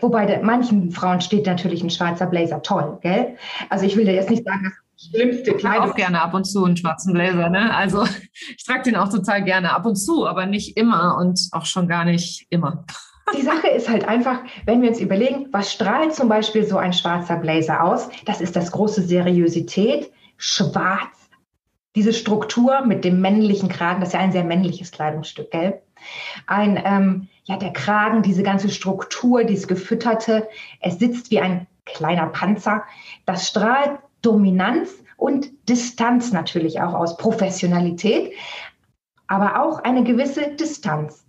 [0.00, 3.36] Wobei manchen Frauen steht natürlich ein schwarzer Blazer toll, gell?
[3.68, 5.86] Also ich will dir jetzt nicht sagen, dass das schlimmste Kleidung.
[5.86, 7.74] Ich auch gerne ab und zu einen schwarzen Blazer, ne?
[7.74, 8.04] Also
[8.56, 11.88] ich trage den auch total gerne ab und zu, aber nicht immer und auch schon
[11.88, 12.84] gar nicht immer.
[13.36, 16.92] Die Sache ist halt einfach, wenn wir uns überlegen, was strahlt zum Beispiel so ein
[16.92, 18.08] schwarzer Blazer aus?
[18.24, 21.20] Das ist das große Seriosität, schwarz,
[21.94, 25.80] diese Struktur mit dem männlichen Kragen, das ist ja ein sehr männliches Kleidungsstück, gell?
[26.46, 30.48] Ein, ähm, ja, der Kragen, diese ganze Struktur, dieses Gefütterte,
[30.80, 32.84] es sitzt wie ein kleiner Panzer.
[33.26, 38.32] Das strahlt Dominanz und Distanz natürlich auch aus, Professionalität,
[39.26, 41.24] aber auch eine gewisse Distanz.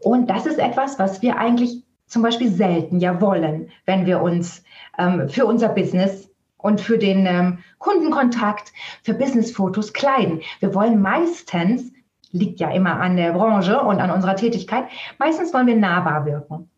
[0.00, 4.62] Und das ist etwas, was wir eigentlich zum Beispiel selten ja wollen, wenn wir uns
[4.98, 10.40] ähm, für unser Business und für den ähm, Kundenkontakt, für Businessfotos kleiden.
[10.60, 11.92] Wir wollen meistens,
[12.38, 14.84] liegt ja immer an der Branche und an unserer Tätigkeit,
[15.18, 16.70] meistens wollen wir nahbar wirken.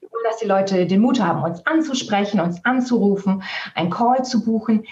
[0.00, 3.42] Wir wollen, dass die Leute den Mut haben, uns anzusprechen, uns anzurufen,
[3.74, 4.84] einen Call zu buchen.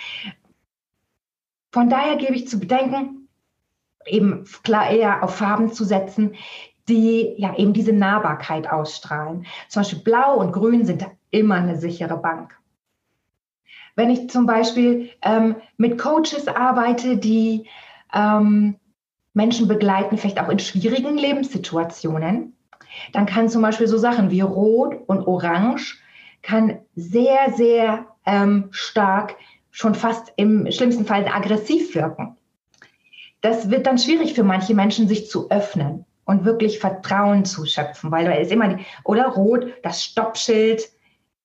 [1.73, 3.29] Von daher gebe ich zu bedenken,
[4.07, 6.35] eben klar eher auf Farben zu setzen,
[6.89, 9.47] die ja eben diese Nahbarkeit ausstrahlen.
[9.69, 12.57] Zum Beispiel Blau und Grün sind immer eine sichere Bank.
[13.97, 17.69] Wenn ich zum Beispiel ähm, mit Coaches arbeite, die
[18.15, 18.77] ähm,
[19.37, 22.57] Menschen begleiten, vielleicht auch in schwierigen Lebenssituationen,
[23.13, 25.99] dann kann zum Beispiel so Sachen wie Rot und Orange
[26.41, 29.37] kann sehr, sehr ähm, stark,
[29.71, 32.39] schon fast im schlimmsten Fall aggressiv wirken.
[33.43, 38.11] Das wird dann schwierig für manche Menschen, sich zu öffnen und wirklich Vertrauen zu schöpfen,
[38.11, 40.89] weil da ist immer die, oder rot, das Stoppschild,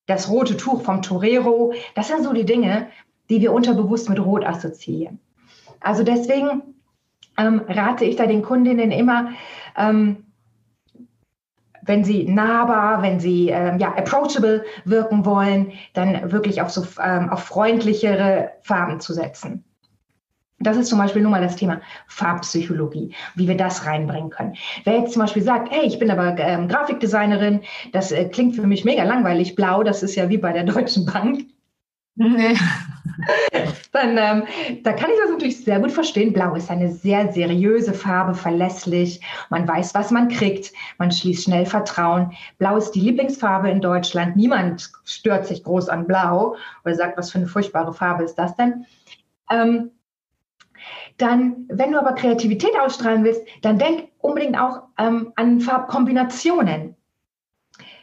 [0.06, 2.88] das rote Tuch vom Torero, das sind so die Dinge,
[3.30, 5.20] die wir unterbewusst mit Rot assoziieren.
[5.82, 6.76] Also deswegen
[7.48, 9.30] ähm, rate ich da den Kundinnen immer,
[9.78, 10.26] ähm,
[11.84, 17.30] wenn sie nahbar, wenn sie ähm, ja, approachable wirken wollen, dann wirklich auf so ähm,
[17.30, 19.64] auf freundlichere Farben zu setzen.
[20.60, 24.56] Das ist zum Beispiel nur mal das Thema Farbpsychologie, wie wir das reinbringen können.
[24.84, 27.62] Wer jetzt zum Beispiel sagt, hey, ich bin aber ähm, Grafikdesignerin,
[27.94, 31.06] das äh, klingt für mich mega langweilig, blau, das ist ja wie bei der Deutschen
[31.06, 31.46] Bank.
[32.16, 32.56] Nee.
[33.92, 34.44] Dann, ähm,
[34.84, 36.34] da kann ich das natürlich sehr gut verstehen.
[36.34, 39.22] Blau ist eine sehr seriöse Farbe, verlässlich.
[39.50, 40.72] Man weiß, was man kriegt.
[40.98, 42.32] Man schließt schnell Vertrauen.
[42.58, 44.36] Blau ist die Lieblingsfarbe in Deutschland.
[44.36, 48.56] Niemand stört sich groß an Blau oder sagt, was für eine furchtbare Farbe ist das
[48.56, 48.86] denn?
[49.50, 49.92] Ähm,
[51.18, 56.96] dann, wenn du aber Kreativität ausstrahlen willst, dann denk unbedingt auch ähm, an Farbkombinationen.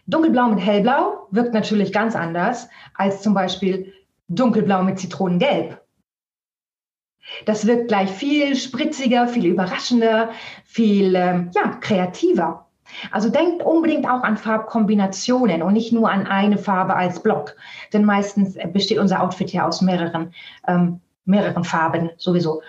[0.07, 3.93] Dunkelblau mit hellblau wirkt natürlich ganz anders als zum Beispiel
[4.29, 5.81] dunkelblau mit Zitronengelb.
[7.45, 10.31] Das wirkt gleich viel spritziger, viel überraschender,
[10.65, 12.67] viel ähm, ja, kreativer.
[13.11, 17.55] Also denkt unbedingt auch an Farbkombinationen und nicht nur an eine Farbe als Block.
[17.93, 20.33] Denn meistens besteht unser Outfit ja aus mehreren
[20.67, 22.63] ähm, mehreren Farben sowieso.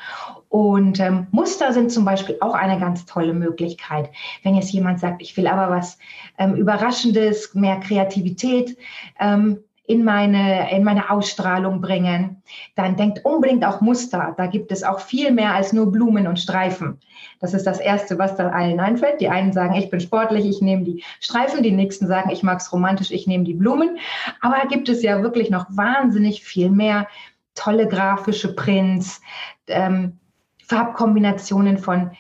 [0.50, 4.10] Und ähm, Muster sind zum Beispiel auch eine ganz tolle Möglichkeit.
[4.44, 5.98] Wenn jetzt jemand sagt, ich will aber was
[6.38, 8.78] ähm, Überraschendes, mehr Kreativität
[9.20, 12.44] ähm, in, meine, in meine Ausstrahlung bringen,
[12.76, 14.36] dann denkt unbedingt auch Muster.
[14.38, 17.00] Da gibt es auch viel mehr als nur Blumen und Streifen.
[17.40, 19.20] Das ist das Erste, was da allen einfällt.
[19.20, 21.64] Die einen sagen, ich bin sportlich, ich nehme die Streifen.
[21.64, 23.98] Die nächsten sagen, ich mag es romantisch, ich nehme die Blumen.
[24.42, 27.08] Aber da gibt es ja wirklich noch wahnsinnig viel mehr
[27.56, 29.22] tolle grafische Prints,
[29.66, 30.20] ähm,
[30.68, 32.12] Farbkombinationen von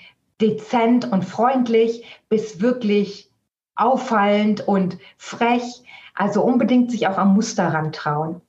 [0.41, 3.29] dezent und freundlich bis wirklich
[3.75, 5.83] auffallend und frech.
[6.19, 8.41] Also unbedingt sich auch am Muster rantrauen.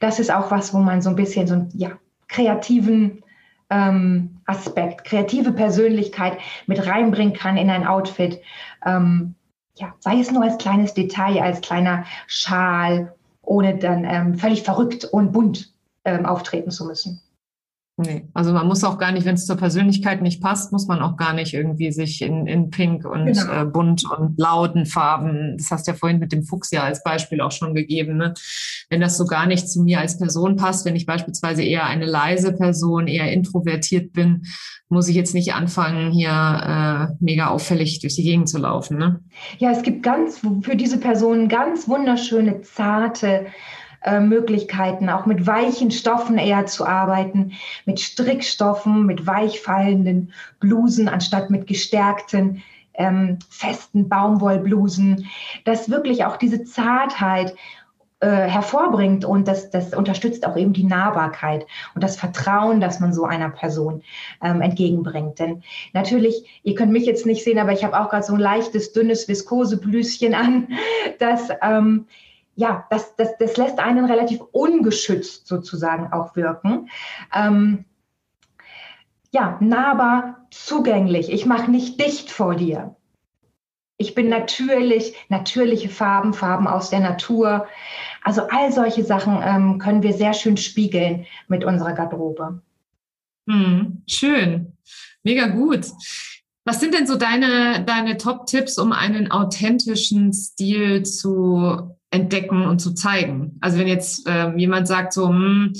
[0.00, 1.90] Das ist auch was, wo man so ein bisschen so einen ja,
[2.28, 3.22] kreativen
[3.68, 8.40] ähm, Aspekt, kreative Persönlichkeit mit reinbringen kann in ein Outfit.
[8.86, 9.34] Ähm,
[9.76, 15.04] ja, sei es nur als kleines Detail, als kleiner Schal ohne dann ähm, völlig verrückt
[15.04, 15.74] und bunt
[16.06, 17.20] ähm, auftreten zu müssen.
[18.02, 21.00] Nee, also man muss auch gar nicht, wenn es zur Persönlichkeit nicht passt, muss man
[21.02, 23.62] auch gar nicht irgendwie sich in, in pink und genau.
[23.62, 27.02] äh, bunt und lauten Farben, das hast du ja vorhin mit dem Fuchs ja als
[27.02, 28.32] Beispiel auch schon gegeben, ne?
[28.88, 32.06] wenn das so gar nicht zu mir als Person passt, wenn ich beispielsweise eher eine
[32.06, 34.44] leise Person, eher introvertiert bin,
[34.88, 38.98] muss ich jetzt nicht anfangen, hier äh, mega auffällig durch die Gegend zu laufen.
[38.98, 39.20] Ne?
[39.58, 43.46] Ja, es gibt ganz für diese Personen ganz wunderschöne, zarte,
[44.02, 47.52] äh, Möglichkeiten, auch mit weichen Stoffen eher zu arbeiten,
[47.84, 52.62] mit Strickstoffen, mit weichfallenden Blusen anstatt mit gestärkten,
[52.94, 55.26] ähm, festen Baumwollblusen,
[55.64, 57.54] dass wirklich auch diese Zartheit
[58.20, 63.14] äh, hervorbringt und das, das unterstützt auch eben die Nahbarkeit und das Vertrauen, das man
[63.14, 64.02] so einer Person
[64.42, 65.38] ähm, entgegenbringt.
[65.38, 65.62] Denn
[65.94, 68.92] natürlich, ihr könnt mich jetzt nicht sehen, aber ich habe auch gerade so ein leichtes,
[68.92, 70.68] dünnes Viskoseblüschen an,
[71.18, 72.06] das ähm,
[72.60, 76.90] ja, das, das, das lässt einen relativ ungeschützt sozusagen auch wirken.
[77.34, 77.86] Ähm,
[79.32, 81.32] ja, nahbar, zugänglich.
[81.32, 82.96] Ich mache nicht dicht vor dir.
[83.96, 87.66] Ich bin natürlich, natürliche Farben, Farben aus der Natur.
[88.22, 92.60] Also all solche Sachen ähm, können wir sehr schön spiegeln mit unserer Garderobe.
[93.48, 94.76] Hm, schön,
[95.22, 95.86] mega gut.
[96.66, 102.92] Was sind denn so deine, deine Top-Tipps, um einen authentischen Stil zu entdecken und zu
[102.92, 103.56] zeigen?
[103.60, 105.72] Also wenn jetzt ähm, jemand sagt so, hm,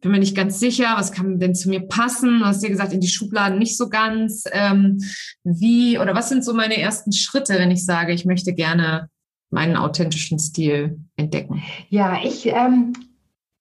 [0.00, 2.38] bin mir nicht ganz sicher, was kann denn zu mir passen?
[2.38, 4.44] Du hast dir gesagt, in die Schubladen nicht so ganz.
[4.52, 4.98] Ähm,
[5.42, 9.08] wie oder was sind so meine ersten Schritte, wenn ich sage, ich möchte gerne
[9.50, 11.62] meinen authentischen Stil entdecken?
[11.88, 12.92] Ja, ich ähm,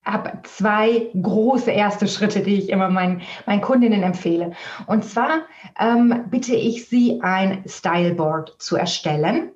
[0.05, 4.51] habe zwei große erste Schritte, die ich immer meinen, meinen Kundinnen empfehle.
[4.85, 5.41] Und zwar
[5.79, 9.51] ähm, bitte ich sie, ein Styleboard zu erstellen.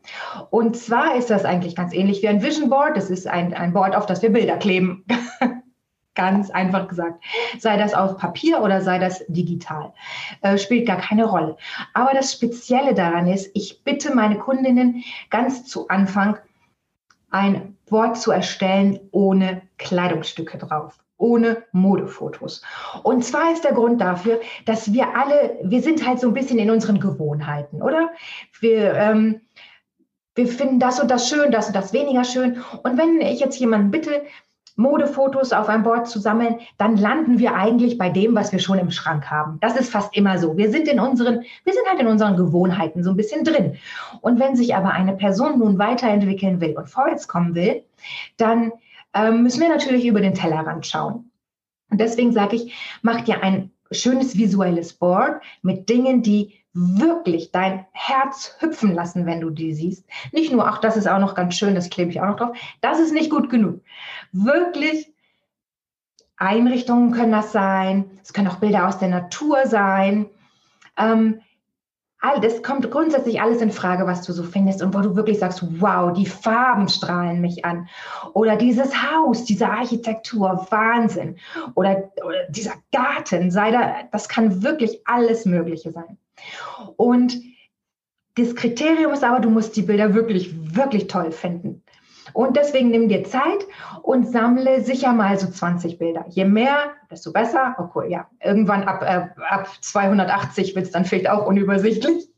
[0.49, 2.97] Und zwar ist das eigentlich ganz ähnlich wie ein Vision Board.
[2.97, 5.05] Das ist ein, ein Board, auf das wir Bilder kleben.
[6.15, 7.23] ganz einfach gesagt.
[7.59, 9.93] Sei das auf Papier oder sei das digital.
[10.41, 11.55] Äh, spielt gar keine Rolle.
[11.93, 16.37] Aber das Spezielle daran ist, ich bitte meine Kundinnen ganz zu Anfang,
[17.31, 22.61] ein Wort zu erstellen ohne Kleidungsstücke drauf ohne Modefotos.
[23.03, 26.57] Und zwar ist der Grund dafür, dass wir alle, wir sind halt so ein bisschen
[26.57, 28.11] in unseren Gewohnheiten, oder?
[28.61, 29.41] Wir, ähm,
[30.33, 32.63] wir finden das und das schön, das und das weniger schön.
[32.83, 34.23] Und wenn ich jetzt jemanden bitte,
[34.79, 38.79] Modefotos auf ein Board zu sammeln, dann landen wir eigentlich bei dem, was wir schon
[38.79, 39.57] im Schrank haben.
[39.59, 40.55] Das ist fast immer so.
[40.55, 43.75] Wir sind in unseren, wir sind halt in unseren Gewohnheiten so ein bisschen drin.
[44.21, 47.83] Und wenn sich aber eine Person nun weiterentwickeln will und vorwärts kommen will,
[48.37, 48.71] dann
[49.13, 51.29] ähm, müssen wir natürlich über den Tellerrand schauen.
[51.91, 57.85] Und deswegen sage ich, mach dir ein schönes visuelles Board mit Dingen, die wirklich dein
[57.91, 60.05] Herz hüpfen lassen, wenn du die siehst.
[60.31, 62.57] Nicht nur, ach, das ist auch noch ganz schön, das klebe ich auch noch drauf.
[62.81, 63.81] Das ist nicht gut genug.
[64.31, 65.11] Wirklich
[66.37, 68.09] Einrichtungen können das sein.
[68.23, 70.27] Es können auch Bilder aus der Natur sein.
[70.97, 71.41] Ähm,
[72.21, 75.39] all das kommt grundsätzlich alles in Frage, was du so findest und wo du wirklich
[75.39, 77.89] sagst, wow, die Farben strahlen mich an.
[78.33, 81.35] Oder dieses Haus, diese Architektur, Wahnsinn.
[81.75, 86.17] Oder, oder dieser Garten, sei da, das kann wirklich alles Mögliche sein.
[86.95, 87.37] Und
[88.35, 91.83] das Kriterium ist aber, du musst die Bilder wirklich, wirklich toll finden.
[92.33, 93.65] Und deswegen nimm dir Zeit
[94.03, 96.25] und sammle sicher mal so 20 Bilder.
[96.29, 97.91] Je mehr, desto besser.
[97.93, 98.27] Cool, ja.
[98.43, 102.29] Irgendwann ab, äh, ab 280 wird es dann vielleicht auch unübersichtlich.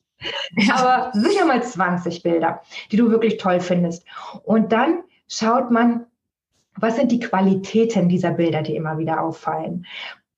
[0.56, 0.76] Ja.
[0.76, 2.62] Aber sicher mal 20 Bilder,
[2.92, 4.06] die du wirklich toll findest.
[4.44, 6.06] Und dann schaut man,
[6.76, 9.86] was sind die Qualitäten dieser Bilder, die immer wieder auffallen?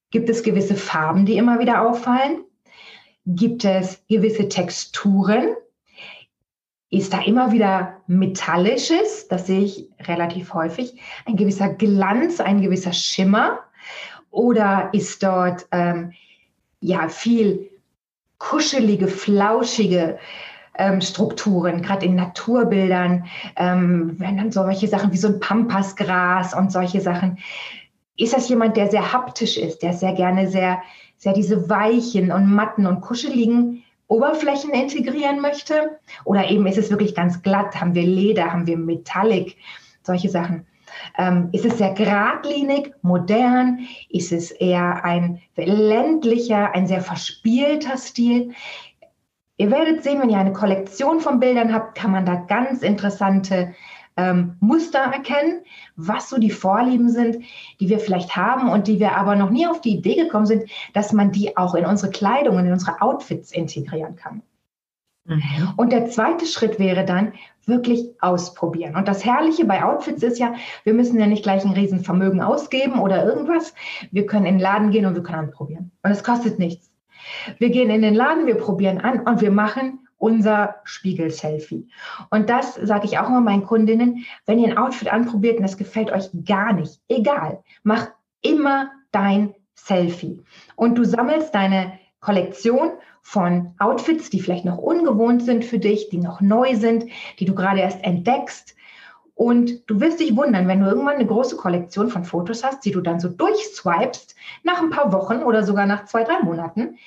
[0.09, 2.43] Gibt es gewisse Farben, die immer wieder auffallen?
[3.25, 5.55] Gibt es gewisse Texturen?
[6.89, 9.27] Ist da immer wieder Metallisches?
[9.27, 11.01] Das sehe ich relativ häufig.
[11.25, 13.59] Ein gewisser Glanz, ein gewisser Schimmer?
[14.29, 16.13] Oder ist dort ähm,
[16.81, 17.69] ja viel
[18.37, 20.19] kuschelige, flauschige
[20.77, 26.71] ähm, Strukturen, gerade in Naturbildern, ähm, wenn dann solche Sachen wie so ein Pampasgras und
[26.71, 27.37] solche Sachen.
[28.17, 30.81] Ist das jemand, der sehr haptisch ist, der sehr gerne sehr
[31.23, 35.97] sehr diese weichen und matten und kuscheligen Oberflächen integrieren möchte.
[36.25, 39.55] Oder eben ist es wirklich ganz glatt, haben wir Leder, haben wir Metallic,
[40.01, 40.67] solche Sachen.
[41.17, 43.79] Ähm, ist es sehr geradlinig, modern?
[44.09, 48.51] Ist es eher ein ländlicher, ein sehr verspielter Stil?
[49.55, 53.73] Ihr werdet sehen, wenn ihr eine Kollektion von Bildern habt, kann man da ganz interessante
[54.17, 55.61] ähm, Muster erkennen,
[55.95, 57.43] was so die Vorlieben sind,
[57.79, 60.69] die wir vielleicht haben und die wir aber noch nie auf die Idee gekommen sind,
[60.93, 64.41] dass man die auch in unsere Kleidung und in unsere Outfits integrieren kann.
[65.25, 65.73] Mhm.
[65.77, 67.33] Und der zweite Schritt wäre dann
[67.65, 68.95] wirklich ausprobieren.
[68.95, 72.99] Und das Herrliche bei Outfits ist ja, wir müssen ja nicht gleich ein Riesenvermögen ausgeben
[72.99, 73.73] oder irgendwas.
[74.11, 75.91] Wir können in den Laden gehen und wir können anprobieren.
[76.03, 76.91] Und es kostet nichts.
[77.57, 81.89] Wir gehen in den Laden, wir probieren an und wir machen unser Spiegel-Selfie.
[82.29, 85.77] Und das sage ich auch immer meinen Kundinnen, wenn ihr ein Outfit anprobiert und das
[85.77, 88.07] gefällt euch gar nicht, egal, mach
[88.41, 90.43] immer dein Selfie.
[90.75, 96.17] Und du sammelst deine Kollektion von Outfits, die vielleicht noch ungewohnt sind für dich, die
[96.17, 97.05] noch neu sind,
[97.39, 98.75] die du gerade erst entdeckst.
[99.35, 102.91] Und du wirst dich wundern, wenn du irgendwann eine große Kollektion von Fotos hast, die
[102.91, 106.97] du dann so durchswipest, nach ein paar Wochen oder sogar nach zwei, drei Monaten,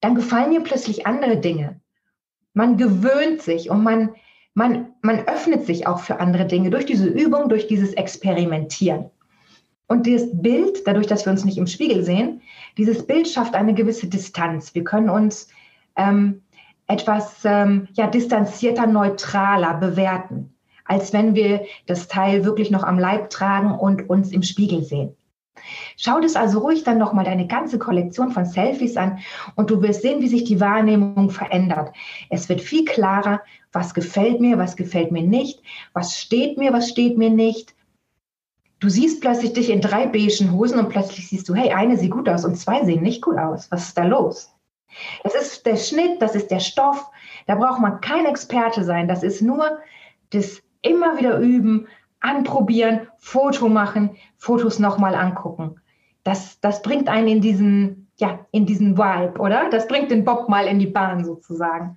[0.00, 1.80] dann gefallen dir plötzlich andere Dinge
[2.54, 4.10] man gewöhnt sich und man
[4.54, 9.10] man, man öffnet sich auch für andere Dinge durch diese Übung, durch dieses Experimentieren.
[9.86, 12.42] Und dieses Bild, dadurch, dass wir uns nicht im Spiegel sehen,
[12.76, 14.74] dieses Bild schafft eine gewisse Distanz.
[14.74, 15.48] Wir können uns
[15.96, 16.42] ähm,
[16.86, 23.30] etwas ähm, ja, distanzierter, neutraler bewerten, als wenn wir das Teil wirklich noch am Leib
[23.30, 25.16] tragen und uns im Spiegel sehen.
[25.96, 29.18] Schau das also ruhig dann nochmal deine ganze Kollektion von Selfies an
[29.56, 31.94] und du wirst sehen, wie sich die Wahrnehmung verändert.
[32.28, 33.40] Es wird viel klarer,
[33.72, 37.74] was gefällt mir, was gefällt mir nicht, was steht mir, was steht mir nicht.
[38.80, 42.10] Du siehst plötzlich dich in drei beigen Hosen und plötzlich siehst du, hey, eine sieht
[42.10, 43.70] gut aus und zwei sehen nicht gut aus.
[43.70, 44.50] Was ist da los?
[45.22, 47.10] Das ist der Schnitt, das ist der Stoff.
[47.46, 49.06] Da braucht man kein Experte sein.
[49.06, 49.78] Das ist nur
[50.30, 51.88] das immer wieder üben,
[52.20, 55.80] anprobieren, Foto machen, Fotos nochmal angucken.
[56.22, 59.70] Das, das bringt einen in diesen, ja, in diesen Vibe, oder?
[59.70, 61.96] Das bringt den Bob mal in die Bahn sozusagen.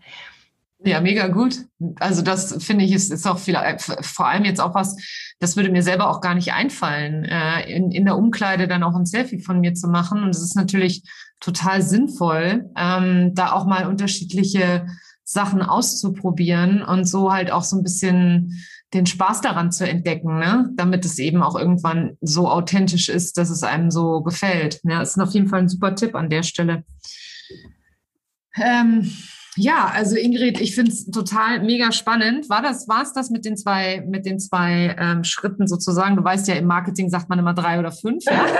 [0.85, 1.65] Ja, mega gut.
[1.99, 4.95] Also das finde ich ist, ist auch viel, äh, vor allem jetzt auch was,
[5.39, 8.95] das würde mir selber auch gar nicht einfallen, äh, in, in der Umkleide dann auch
[8.95, 10.23] ein Selfie von mir zu machen.
[10.23, 11.03] Und es ist natürlich
[11.39, 14.85] total sinnvoll, ähm, da auch mal unterschiedliche
[15.23, 18.61] Sachen auszuprobieren und so halt auch so ein bisschen
[18.93, 20.69] den Spaß daran zu entdecken, ne?
[20.75, 24.81] damit es eben auch irgendwann so authentisch ist, dass es einem so gefällt.
[24.83, 26.83] Ja, ist auf jeden Fall ein super Tipp an der Stelle.
[28.55, 29.11] Ähm,
[29.55, 32.49] ja, also Ingrid, ich finde es total mega spannend.
[32.49, 36.15] War das, war es das mit den zwei, mit den zwei ähm, Schritten sozusagen?
[36.15, 38.23] Du weißt ja, im Marketing sagt man immer drei oder fünf.
[38.25, 38.45] Ja?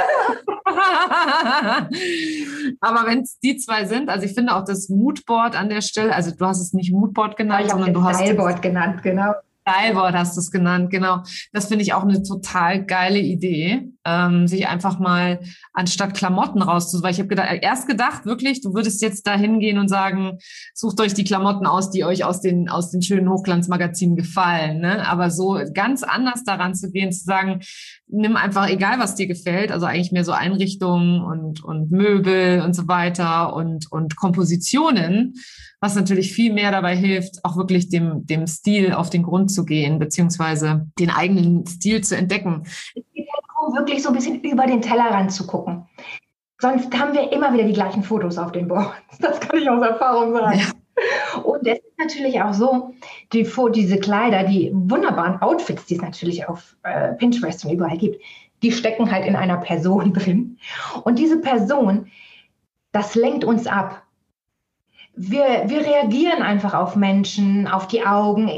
[2.81, 6.13] Aber wenn es die zwei sind, also ich finde auch das Moodboard an der Stelle,
[6.13, 9.33] also du hast es nicht Moodboard genannt, sondern du hast es genannt, genau.
[9.67, 11.23] Styleboard hast du es genannt, genau.
[11.53, 15.39] Das finde ich auch eine total geile Idee, ähm, sich einfach mal
[15.73, 17.03] anstatt Klamotten rauszusuchen.
[17.03, 20.37] Weil ich habe gedacht, erst gedacht, wirklich, du würdest jetzt da hingehen und sagen,
[20.73, 24.81] sucht euch die Klamotten aus, die euch aus den, aus den schönen Hochglanzmagazinen gefallen.
[24.81, 25.07] Ne?
[25.07, 27.61] Aber so ganz anders daran zu gehen, zu sagen,
[28.07, 32.75] nimm einfach egal, was dir gefällt, also eigentlich mehr so Einrichtungen und, und Möbel und
[32.75, 35.35] so weiter und, und Kompositionen
[35.83, 39.65] was natürlich viel mehr dabei hilft, auch wirklich dem, dem Stil auf den Grund zu
[39.65, 42.63] gehen, beziehungsweise den eigenen Stil zu entdecken.
[42.63, 45.85] Es geht darum, wirklich so ein bisschen über den Tellerrand zu gucken.
[46.61, 48.93] Sonst haben wir immer wieder die gleichen Fotos auf den Boards.
[49.19, 50.59] Das kann ich aus Erfahrung sagen.
[50.59, 51.41] Ja.
[51.41, 52.93] Und es ist natürlich auch so,
[53.33, 58.21] die, diese Kleider, die wunderbaren Outfits, die es natürlich auf äh, Pinterest und überall gibt,
[58.61, 60.59] die stecken halt in einer Person drin.
[61.03, 62.07] Und diese Person,
[62.93, 64.02] das lenkt uns ab
[65.15, 68.49] wir, wir reagieren einfach auf Menschen, auf die Augen.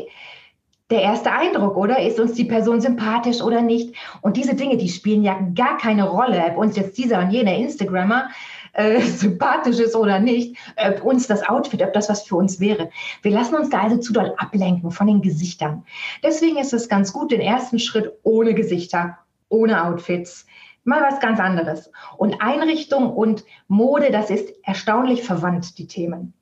[0.91, 1.99] Der erste Eindruck, oder?
[1.99, 3.95] Ist uns die Person sympathisch oder nicht?
[4.22, 7.56] Und diese Dinge, die spielen ja gar keine Rolle, ob uns jetzt dieser und jener
[7.56, 8.30] Instagrammer
[8.74, 12.91] äh, sympathisch ist oder nicht, ob uns das Outfit, ob das was für uns wäre.
[13.24, 15.84] Wir lassen uns da also zu doll ablenken von den Gesichtern.
[16.24, 19.18] Deswegen ist es ganz gut, den ersten Schritt ohne Gesichter,
[19.49, 20.45] ohne Outfits,
[20.84, 21.91] mal was ganz anderes.
[22.18, 26.34] Und Einrichtung und Mode, das ist erstaunlich verwandt, die Themen.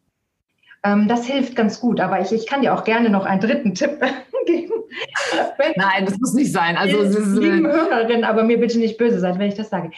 [0.83, 3.73] Ähm, das hilft ganz gut, aber ich, ich kann dir auch gerne noch einen dritten
[3.73, 3.99] Tipp
[4.45, 4.73] geben.
[5.75, 6.77] Nein, das muss nicht sein.
[6.77, 7.01] Also,
[7.39, 9.91] lieben Hörerin, aber mir bitte nicht böse sein, wenn ich das sage.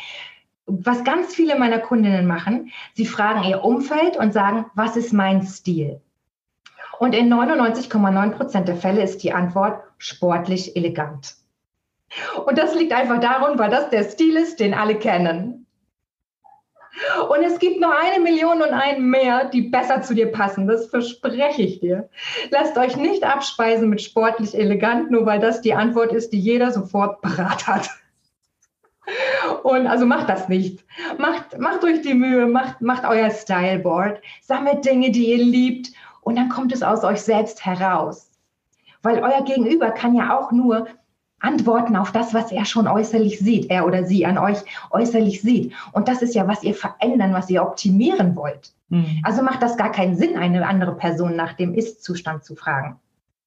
[0.67, 5.43] Was ganz viele meiner Kundinnen machen, sie fragen ihr Umfeld und sagen, was ist mein
[5.43, 6.01] Stil?
[6.99, 11.35] Und in 99,9 Prozent der Fälle ist die Antwort sportlich elegant.
[12.45, 15.64] Und das liegt einfach darum, weil das der Stil ist, den alle kennen.
[17.29, 20.67] Und es gibt noch eine Million und einen mehr, die besser zu dir passen.
[20.67, 22.09] Das verspreche ich dir.
[22.51, 26.71] Lasst euch nicht abspeisen mit sportlich elegant, nur weil das die Antwort ist, die jeder
[26.71, 27.89] sofort parat hat.
[29.63, 30.83] Und also macht das nicht.
[31.17, 35.91] Macht, macht euch die Mühe, macht, macht euer Styleboard, sammelt Dinge, die ihr liebt
[36.21, 38.31] und dann kommt es aus euch selbst heraus.
[39.03, 40.87] Weil euer Gegenüber kann ja auch nur
[41.39, 44.57] antworten auf das, was er schon äußerlich sieht, er oder sie an euch
[44.91, 45.73] äußerlich sieht.
[45.91, 48.73] Und das ist ja, was ihr verändern, was ihr optimieren wollt.
[48.89, 49.21] Mhm.
[49.23, 52.99] Also macht das gar keinen Sinn, eine andere Person nach dem Ist-Zustand zu fragen.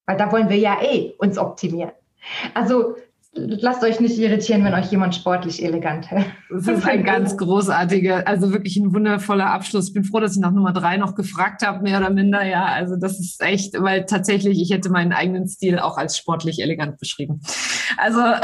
[0.06, 1.92] Weil da wollen wir ja eh uns optimieren.
[2.54, 2.96] Also
[3.32, 6.26] lasst euch nicht irritieren, wenn euch jemand sportlich elegant hält.
[6.50, 9.88] Das ist ein ganz großartiger, also wirklich ein wundervoller Abschluss.
[9.88, 12.44] Ich bin froh, dass ich nach Nummer drei noch gefragt habe, mehr oder minder.
[12.44, 16.60] Ja, also das ist echt, weil tatsächlich, ich hätte meinen eigenen Stil auch als sportlich
[16.62, 17.40] elegant beschrieben.
[17.96, 18.20] Also,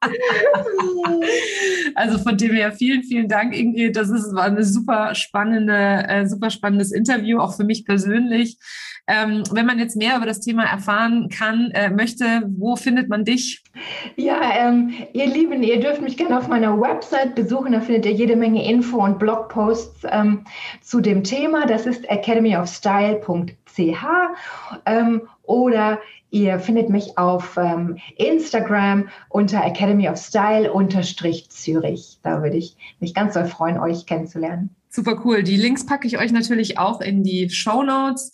[1.94, 3.96] also von dem her vielen, vielen Dank, Ingrid.
[3.96, 8.58] Das ist, war eine super spannende, äh, super spannendes Interview, auch für mich persönlich.
[9.10, 13.24] Ähm, wenn man jetzt mehr über das Thema erfahren kann, äh, möchte, wo findet man
[13.24, 13.62] dich?
[14.16, 17.72] Ja, ähm, ihr Lieben, ihr dürft mich gerne auf meiner Website besuchen.
[17.72, 20.44] Da findet ihr jede Menge Info und Blogposts ähm,
[20.82, 21.66] zu dem Thema.
[21.66, 22.04] Das ist
[23.78, 25.98] academyofstyle.ch ähm, oder
[26.30, 32.18] Ihr findet mich auf ähm, Instagram unter Academy of Style unterstrich Zürich.
[32.22, 34.76] Da würde ich mich ganz doll freuen, euch kennenzulernen.
[34.90, 35.42] Super cool.
[35.42, 38.32] Die Links packe ich euch natürlich auch in die Show Notes.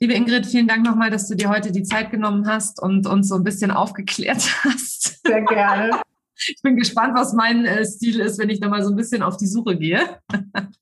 [0.00, 3.28] Liebe Ingrid, vielen Dank nochmal, dass du dir heute die Zeit genommen hast und uns
[3.28, 5.20] so ein bisschen aufgeklärt hast.
[5.26, 6.00] Sehr gerne.
[6.36, 9.22] Ich bin gespannt, was mein äh, Stil ist, wenn ich da mal so ein bisschen
[9.22, 10.00] auf die Suche gehe.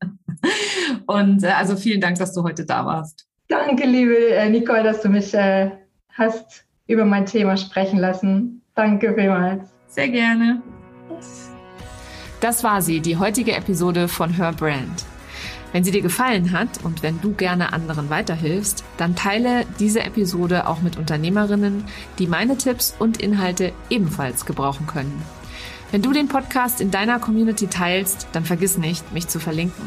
[1.07, 3.27] und äh, also vielen Dank, dass du heute da warst.
[3.49, 5.71] Danke, liebe äh, Nicole, dass du mich äh,
[6.15, 8.63] hast über mein Thema sprechen lassen.
[8.75, 9.69] Danke vielmals.
[9.89, 10.63] Sehr gerne.
[12.41, 15.05] Das war sie, die heutige Episode von Her Brand.
[15.73, 20.67] Wenn sie dir gefallen hat und wenn du gerne anderen weiterhilfst, dann teile diese Episode
[20.67, 21.85] auch mit Unternehmerinnen,
[22.19, 25.23] die meine Tipps und Inhalte ebenfalls gebrauchen können.
[25.91, 29.87] Wenn du den Podcast in deiner Community teilst, dann vergiss nicht, mich zu verlinken.